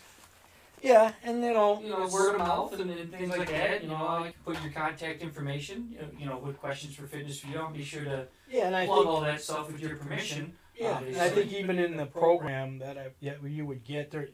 [0.84, 3.84] yeah, and you know, you know, word of mouth and, and things like that.
[3.84, 5.96] You know, I can put your contact information.
[6.20, 8.86] You know, with questions for fitness for you, I'll be sure to yeah, and I
[8.86, 10.54] plug all that stuff with your permission.
[10.76, 14.30] Yeah, and I think even in the program that I, yeah, you would get there,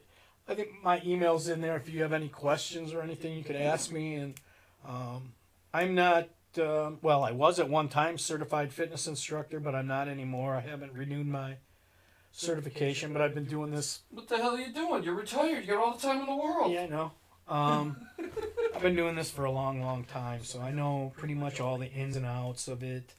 [0.50, 1.76] I think my email's in there.
[1.76, 4.16] If you have any questions or anything, you could ask me.
[4.16, 4.34] And
[4.88, 5.34] um,
[5.74, 6.30] I'm not,
[6.60, 10.56] um, well, I was at one time certified fitness instructor, but I'm not anymore.
[10.56, 11.58] I haven't renewed my
[12.32, 14.02] certification, but I've been doing this.
[14.10, 15.04] What the hell are you doing?
[15.04, 15.66] You're retired.
[15.66, 16.72] You got all the time in the world.
[16.72, 17.12] Yeah, I know.
[17.47, 18.08] Um,
[18.76, 21.78] I've been doing this for a long, long time, so I know pretty much all
[21.78, 23.14] the ins and outs of it.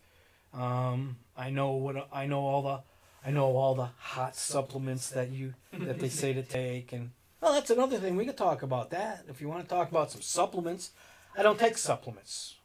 [0.53, 2.81] Um, I know what I know all the
[3.25, 7.11] I know all the hot supplements that you that they say to take, and
[7.41, 10.11] well, that's another thing we could talk about that if you want to talk about
[10.11, 10.91] some supplements.
[11.37, 12.57] I don't take supplements,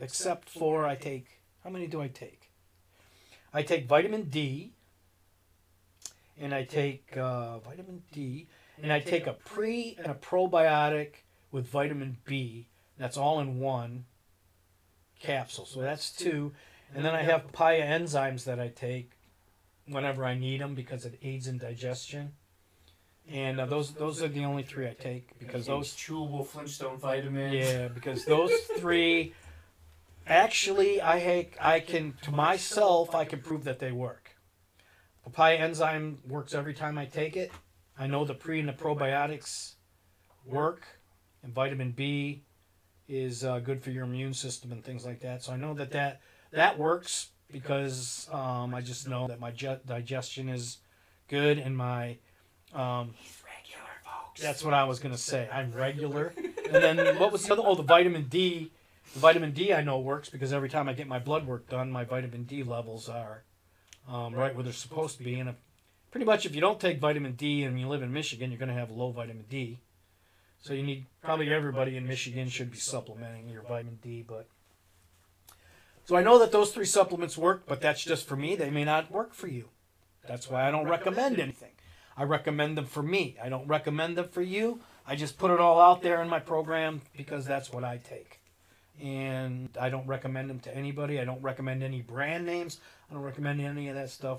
[0.00, 2.50] except for I take how many do I take?
[3.54, 4.72] I take vitamin D,
[6.40, 8.48] and I take uh, vitamin D,
[8.82, 12.66] and I take a pre and a probiotic with vitamin B.
[12.98, 14.06] That's all in one
[15.20, 15.66] capsule.
[15.66, 16.52] So that's two.
[16.94, 19.12] And then I have papaya enzymes that I take
[19.86, 22.32] whenever I need them because it aids in digestion.
[23.30, 27.54] And uh, those those are the only three I take because those chewable Flintstone vitamins.
[27.54, 29.32] yeah because those three
[30.26, 34.36] actually I ha- I can to myself I can prove that they work.
[35.24, 37.52] Papaya enzyme works every time I take it.
[37.98, 39.74] I know the pre and the probiotics
[40.44, 40.84] work,
[41.42, 42.42] and vitamin B
[43.08, 45.42] is uh, good for your immune system and things like that.
[45.42, 46.20] So I know that that
[46.50, 50.78] that works because um, I just know that my ge- digestion is
[51.28, 52.16] good and my
[52.74, 54.40] um, He's regular, folks.
[54.40, 55.48] that's what I was gonna say.
[55.52, 56.32] I'm regular.
[56.72, 57.62] And then what was the other?
[57.66, 58.70] Oh, the vitamin D.
[59.12, 61.90] The vitamin D I know works because every time I get my blood work done,
[61.90, 63.42] my vitamin D levels are
[64.08, 65.38] um, right where they're supposed to be.
[65.38, 65.56] And if,
[66.10, 68.72] pretty much, if you don't take vitamin D and you live in Michigan, you're gonna
[68.72, 69.80] have low vitamin D.
[70.62, 74.24] So you need probably everybody in Michigan should be supplementing your vitamin D.
[74.26, 74.46] But
[76.06, 78.56] so I know that those three supplements work, but that's just for me.
[78.56, 79.68] They may not work for you.
[80.26, 81.72] That's why I don't recommend anything.
[82.16, 83.36] I recommend them for me.
[83.42, 84.80] I don't recommend them for you.
[85.06, 88.40] I just put it all out there in my program because that's what I take.
[89.02, 91.18] And I don't recommend them to anybody.
[91.20, 92.78] I don't recommend any brand names.
[93.10, 94.38] I don't recommend any of that stuff.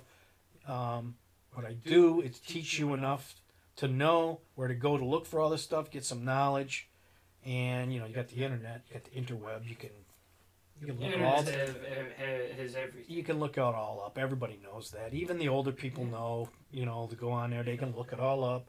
[0.68, 1.16] Um,
[1.54, 3.36] what I do is teach you enough
[3.78, 6.88] to know where to go to look for all this stuff, get some knowledge,
[7.46, 9.68] and you know you got the internet, you got the interweb.
[9.68, 9.90] You can
[10.86, 11.40] you can look all.
[11.40, 11.78] Internet have,
[12.18, 13.16] have, has everything.
[13.16, 14.18] You can look it all up.
[14.18, 15.14] Everybody knows that.
[15.14, 16.50] Even the older people know.
[16.72, 17.64] You know to go on there.
[17.64, 18.68] They can look it all up.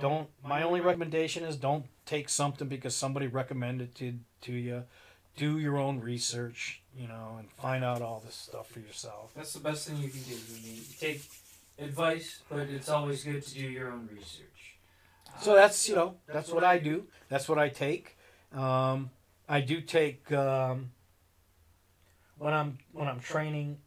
[0.00, 0.28] Don't.
[0.44, 4.84] My only recommendation is don't take something because somebody recommended to to you.
[5.36, 6.82] Do your own research.
[6.96, 9.32] You know, and find out all this stuff for yourself.
[9.34, 10.34] That's the best thing you can do.
[10.34, 11.22] I mean, take
[11.78, 14.76] advice, but it's always good to do your own research.
[15.40, 17.06] So that's you know that's what I do.
[17.28, 18.16] That's what I take.
[18.52, 19.10] Um,
[19.48, 20.90] I do take um,
[22.38, 23.78] when I'm when I'm training.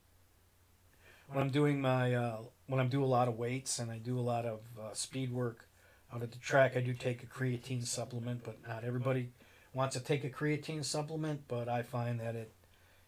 [1.29, 2.37] When I'm doing my uh,
[2.67, 5.31] when I'm doing a lot of weights and I do a lot of uh, speed
[5.31, 5.67] work
[6.13, 8.43] out at the track, I do take a creatine supplement.
[8.45, 9.29] But not everybody
[9.73, 11.41] wants to take a creatine supplement.
[11.49, 12.53] But I find that it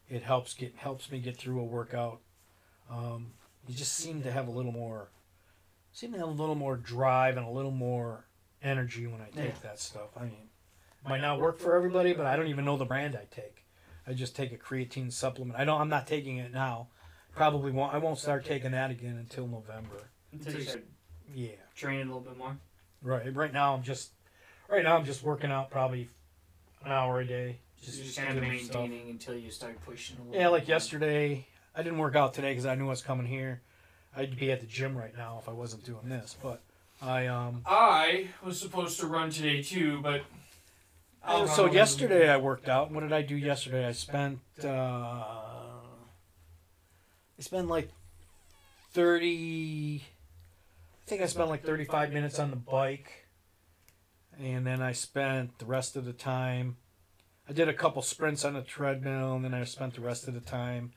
[0.08, 2.20] it helps get helps me get through a workout.
[2.90, 3.32] Um,
[3.66, 5.08] you just seem to have a little more
[5.92, 8.26] seem to have a little more drive and a little more
[8.62, 9.60] energy when I take Yeah.
[9.62, 10.10] that stuff.
[10.16, 10.50] I mean,
[11.08, 13.59] might not work for everybody, but I don't even know the brand I take.
[14.10, 15.56] I just take a creatine supplement.
[15.56, 15.80] I don't.
[15.80, 16.88] I'm not taking it now.
[17.36, 17.94] Probably won't.
[17.94, 20.08] I won't start taking that again until November.
[20.32, 20.84] Until you start
[21.32, 21.50] Yeah.
[21.76, 22.56] training a little bit more.
[23.02, 23.32] Right.
[23.32, 24.10] Right now I'm just.
[24.68, 26.08] Right now I'm just working out probably
[26.84, 27.60] an hour a day.
[27.80, 28.82] Just, Just, just kind of doing stuff.
[28.82, 30.40] maintaining until you start pushing a little.
[30.40, 31.46] Yeah, like bit yesterday,
[31.76, 33.62] I didn't work out today because I knew I was coming here.
[34.16, 36.36] I'd be at the gym right now if I wasn't doing this.
[36.42, 36.60] But
[37.00, 37.62] I um.
[37.64, 40.22] I was supposed to run today too, but.
[41.26, 42.90] Oh, so yesterday I worked out.
[42.90, 43.86] What did I do yesterday?
[43.86, 45.82] I spent uh, I
[47.40, 47.90] spent like
[48.92, 50.02] thirty.
[50.02, 53.26] I think I spent like thirty-five minutes on the bike,
[54.38, 56.76] and then I spent the rest of the time.
[57.48, 60.34] I did a couple sprints on the treadmill, and then I spent the rest of
[60.34, 60.92] the time.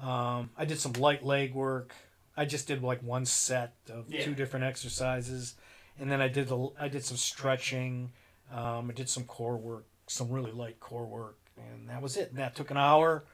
[0.00, 1.94] Um, I did some light leg work.
[2.36, 4.24] I just did like one set of Yeah.
[4.24, 5.54] two different exercises,
[5.98, 8.12] and then I did the I did some stretching.
[8.52, 12.30] Um, I did some core work, some really light core work, and that was it.
[12.30, 13.24] And that took an hour,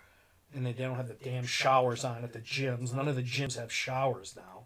[0.54, 2.94] and they don't have the damn showers on at the gyms.
[2.94, 4.64] None of the gyms have showers now.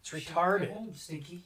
[0.00, 0.72] It's retarded.
[0.72, 1.44] Home, stinky.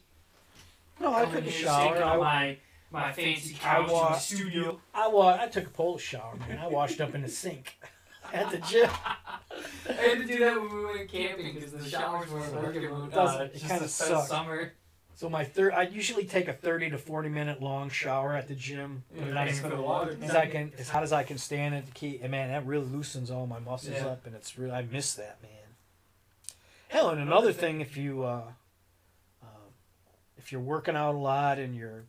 [1.01, 2.03] No, I took a shower.
[2.03, 2.59] I, my
[2.91, 4.81] my fancy I couch in the studio.
[4.95, 6.59] I, wa- I took a pole shower, man.
[6.59, 7.77] I washed up in the sink
[8.33, 8.89] at the gym.
[9.89, 12.87] I had to do that when we went camping because the showers weren't working.
[12.87, 14.29] Uh, it kinda this sucks.
[14.29, 14.73] Summer.
[15.17, 18.55] So my third, I usually take a thirty to forty minute long shower at the
[18.55, 19.03] gym.
[19.17, 20.15] Put it on Thanks the- for the water.
[20.23, 22.23] as I can, as hot as I can stand it to keep.
[22.23, 24.09] And man, that really loosens all my muscles Yeah.
[24.09, 25.51] up, and it's really I miss that man.
[26.89, 28.43] Hell, and another thing, if you uh,
[29.43, 29.47] uh,
[30.37, 32.05] if you're working out a lot and you're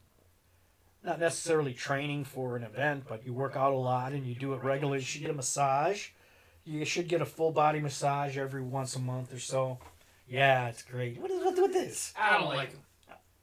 [1.01, 4.53] not necessarily training for an event, but you work out a lot and you do
[4.53, 6.09] it regularly, you should get a massage.
[6.65, 9.77] You should get a full body massage every once a month or so.
[10.27, 11.17] Yeah, it's great.
[11.21, 12.13] What is what with this?
[12.19, 12.81] I don't like them.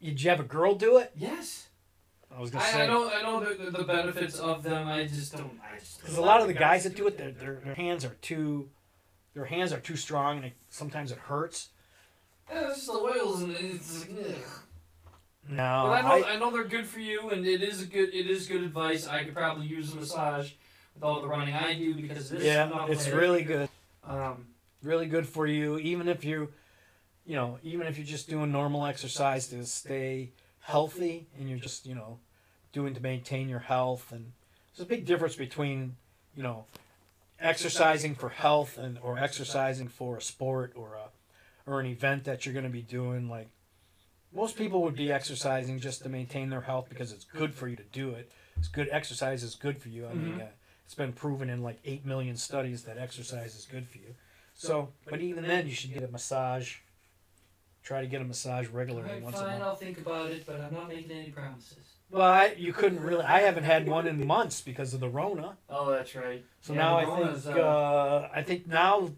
[0.05, 1.13] Did you have a girl do it?
[1.17, 1.69] Yes.
[2.35, 2.83] I was gonna I, say.
[2.83, 4.87] I know I know the, the benefits of them.
[4.87, 5.59] I just don't.
[5.65, 8.05] I just Because a lot of the guys that do it, their, their, their hands
[8.05, 8.69] are too,
[9.35, 11.69] their hands are too strong, and it, sometimes it hurts.
[12.51, 14.01] Yeah, it's just the oils and it's.
[14.01, 14.35] Like, ugh.
[15.49, 17.87] No, But I know I, I, know they're good for you, and it is a
[17.87, 19.07] good it is good advice.
[19.07, 20.53] I could probably use a massage
[20.95, 23.69] with all the running I do because this yeah, knucklehead- it's really good,
[24.05, 24.47] um
[24.83, 25.79] really good for you.
[25.79, 26.53] Even if you,
[27.27, 31.87] you know, even if you're just doing normal exercise to stay healthy, and you're just
[31.87, 32.19] you know,
[32.73, 34.33] doing to maintain your health, and
[34.77, 35.97] there's a big difference between,
[36.37, 36.67] you know,
[37.41, 42.45] exercising for health and or exercising for a sport or a or an event that
[42.45, 43.49] you're going to be doing like
[44.33, 47.77] most people would be exercising just to maintain their health because it's good for you
[47.77, 48.31] to do it.
[48.57, 50.07] It's good exercise is good for you.
[50.07, 50.43] I mean Mhm.
[50.43, 50.51] uh,
[50.85, 54.15] it's been proven in like 8 million studies that exercise is good for you.
[54.55, 56.79] So but even then you should get a massage
[57.85, 60.45] try to get a massage regularly alright, once a fine, month I'll think about it,
[60.47, 61.79] but I'm not making any promises.
[62.11, 65.57] well I, you couldn't really i haven't had one in months because of the rona
[65.69, 66.43] Oh, that's right.
[66.63, 69.11] so Yeah, now i think Rona's, uh, i think now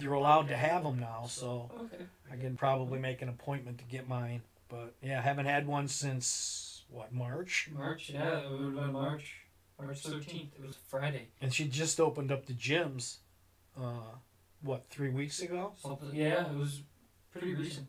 [0.00, 2.04] you're allowed to have them now so Okay.
[2.30, 4.42] I can probably make an appointment to get mine.
[4.68, 7.70] But yeah, I haven't had one since what March.
[7.74, 9.36] March, yeah, it would have March.
[9.80, 10.48] March 13th.
[10.58, 11.28] It was Friday.
[11.40, 13.16] And she just opened up the gyms.
[13.80, 14.12] Uh,
[14.62, 15.72] what three weeks ago?
[15.78, 16.10] Something.
[16.12, 16.82] Yeah, it was
[17.32, 17.86] pretty recent.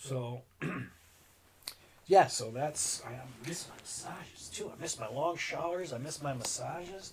[0.00, 0.40] So
[2.06, 3.12] yeah, so that's I
[3.46, 4.72] miss my massages too.
[4.76, 5.92] I miss my long showers.
[5.92, 7.12] I miss my massages.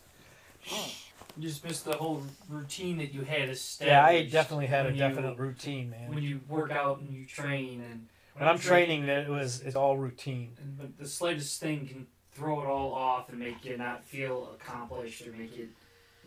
[0.71, 0.89] Oh.
[1.35, 3.91] You just missed the whole routine that you had established.
[3.91, 6.09] Yeah, I definitely had a when you- definite routine, man.
[6.09, 8.07] When you work out and you train and.
[8.35, 10.51] When I'm training, it was it's all routine.
[10.61, 14.51] And, but the slightest thing can throw it all off and make you not feel
[14.53, 15.69] accomplished or make it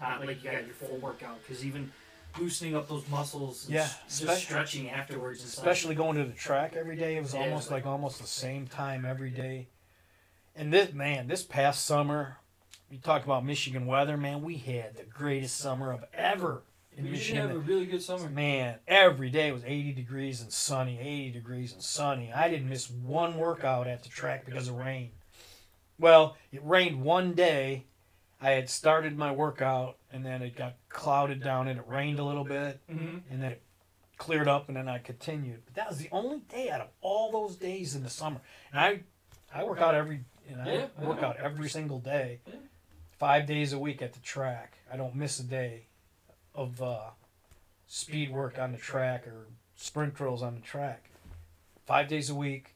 [0.00, 1.40] not like you got your full workout.
[1.40, 1.92] Because even
[2.38, 5.64] loosening up those muscles, and Yeah, s- just especially- stretching afterwards, and stuff.
[5.64, 7.16] especially going to the track every day.
[7.16, 7.40] It was Yeah.
[7.40, 9.68] almost like almost the same time every day.
[10.54, 12.38] And this man, this past summer,
[12.90, 14.42] you talk about Michigan weather, man.
[14.42, 16.62] We had the greatest summer of ever
[16.96, 17.42] in we Michigan.
[17.48, 18.28] have a really good summer.
[18.28, 22.32] Man, every day was 80 degrees and sunny, 80 degrees and sunny.
[22.32, 25.12] I didn't miss one workout at the track because of rain.
[25.98, 27.84] Well, it rained one day.
[28.42, 32.24] I had started my workout and then it got clouded down and it rained a
[32.24, 33.18] little bit Mm-hmm.
[33.30, 33.62] and then it
[34.16, 35.62] cleared up and then I continued.
[35.66, 38.40] But that was the only day out of all those days in the summer.
[38.72, 39.00] And I
[39.54, 42.40] I work out every you know, Yeah, I work out every single day.
[42.46, 42.54] Yeah.
[43.18, 44.78] Five days a week at the track.
[44.92, 45.84] I don't miss a day
[46.54, 47.10] of uh,
[47.86, 51.10] speed work on the track or sprint drills on the track.
[51.86, 52.74] Five days a week.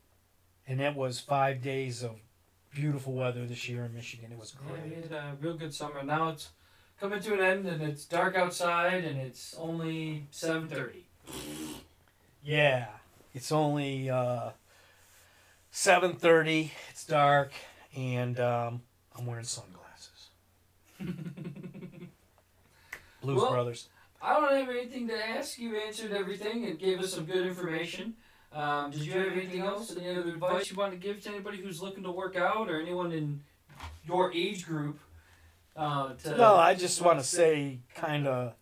[0.66, 2.16] And it was five days of
[2.74, 4.32] beautiful weather this year in Michigan.
[4.32, 5.02] It was Yeah, we great.
[5.04, 6.02] had a real good summer.
[6.02, 6.50] Now it's
[7.00, 11.06] coming to an end, and it's dark outside, and it's only seven thirty.
[12.42, 12.86] Yeah.
[13.32, 14.50] It's only uh,
[15.70, 16.72] seven thirty.
[16.90, 17.52] It's dark,
[17.96, 18.82] and um,
[19.16, 20.28] I'm wearing sunglasses.
[23.22, 23.88] Blues Well, Brothers.
[24.22, 25.58] I don't have anything to ask.
[25.58, 28.14] You answered everything and gave us some good information.
[28.55, 29.96] Um, did you have anything else?
[29.96, 32.80] Any other advice you want to give to anybody who's looking to work out or
[32.80, 33.40] anyone in
[34.07, 35.00] your age group?
[35.76, 38.55] Uh, to, No, I just want to say, kind of,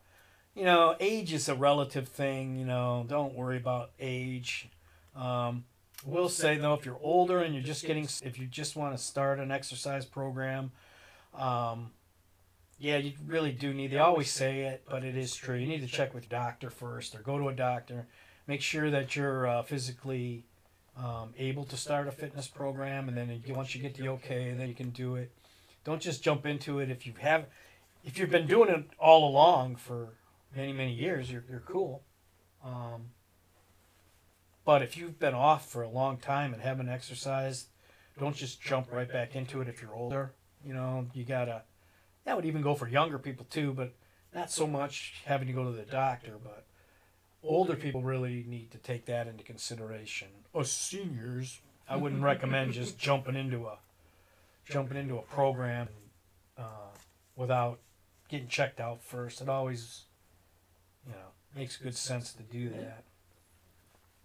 [0.55, 2.57] you know, age is a relative thing.
[2.57, 4.71] You know, don't worry about age.
[5.15, 5.65] Um,
[6.07, 9.03] will say though, if you're older and you're just getting, if you just want to
[9.03, 10.73] start an exercise program,
[11.35, 11.91] um,
[12.79, 13.91] yeah, you really do need.
[13.91, 15.57] They always say it, but it is true.
[15.57, 18.07] You need to check with your doctor first, or go to a doctor.
[18.53, 20.45] Make sure that you're uh, physically
[20.99, 24.69] um, able to start a fitness program, and then once you get the okay, then
[24.69, 25.33] you can do it.
[25.85, 27.47] Don't just jump into it if you have,
[28.05, 30.11] if you've been doing it all along for
[30.55, 31.33] many many years.
[31.33, 32.03] You're you're cool.
[32.63, 33.13] Um,
[34.67, 37.69] but if you've been off for a long time and haven't exercised,
[38.21, 40.35] don't just jump right back into it if you're older.
[40.63, 41.63] You know, you gotta.
[42.27, 43.95] That would even go for younger people too, but
[44.35, 46.35] not so much having to go to the doctor.
[46.45, 46.67] But
[47.43, 50.29] older people really need to take that into consideration.
[50.55, 53.79] Us seniors, I wouldn't recommend just jumping into a
[54.69, 55.89] jumping into a program
[56.57, 56.93] uh,
[57.37, 57.79] without
[58.29, 59.41] getting checked out first.
[59.41, 60.05] It always,
[61.07, 63.05] you know, makes good sense to do that.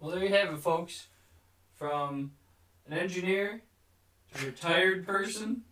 [0.00, 1.08] Well, there you have it, folks.
[1.74, 2.32] From
[2.86, 3.62] an engineer
[4.34, 5.62] to a retired person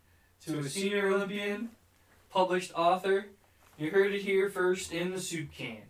[0.45, 1.71] to a senior Olympian,
[2.31, 3.27] published author,
[3.79, 5.83] you heard it here first in the soup can.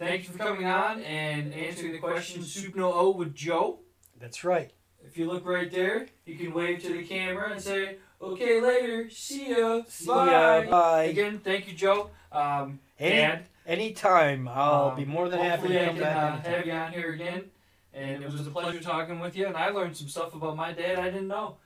[0.00, 3.80] Thank you for coming on and answering the question Soup No O with Joe.
[4.18, 4.70] That's right.
[5.06, 9.10] If you look right there, you can wave to the camera and say, okay, later,
[9.10, 10.64] see ya, See bye.
[10.64, 10.70] ya.
[10.70, 11.02] Bye.
[11.04, 12.08] Again, thank you, Joe.
[12.32, 16.46] Um, Any- and Anytime, I'll Um, be more than happy to come can back.
[16.46, 17.50] uh, have you on here again.
[17.92, 19.46] And it was a pleasure talking with you.
[19.46, 21.56] And I learned some stuff about my dad I didn't know.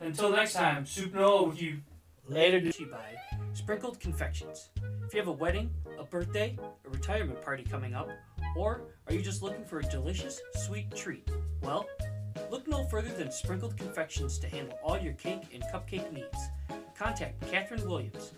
[0.00, 1.78] Until next time, Soup No O with you.
[2.28, 2.60] Later.
[2.60, 3.14] brought to by
[3.54, 4.70] Sprinkled Confections.
[5.06, 8.08] If you have a wedding, a birthday, a retirement party coming up,
[8.56, 11.30] or are you just looking for a delicious, sweet treat?
[11.62, 11.86] Well,
[12.50, 16.48] look no further than Sprinkled Confections to handle all your cake and cupcake needs.
[16.98, 18.32] Contact Catherine Williams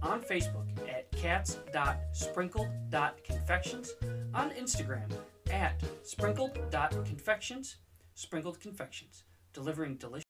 [0.00, 3.92] on Facebook at cats.sprinkled.confections,
[4.32, 5.12] on Instagram
[5.50, 7.76] at sprinkled.confections,
[8.14, 10.23] sprinkled confections, delivering delicious.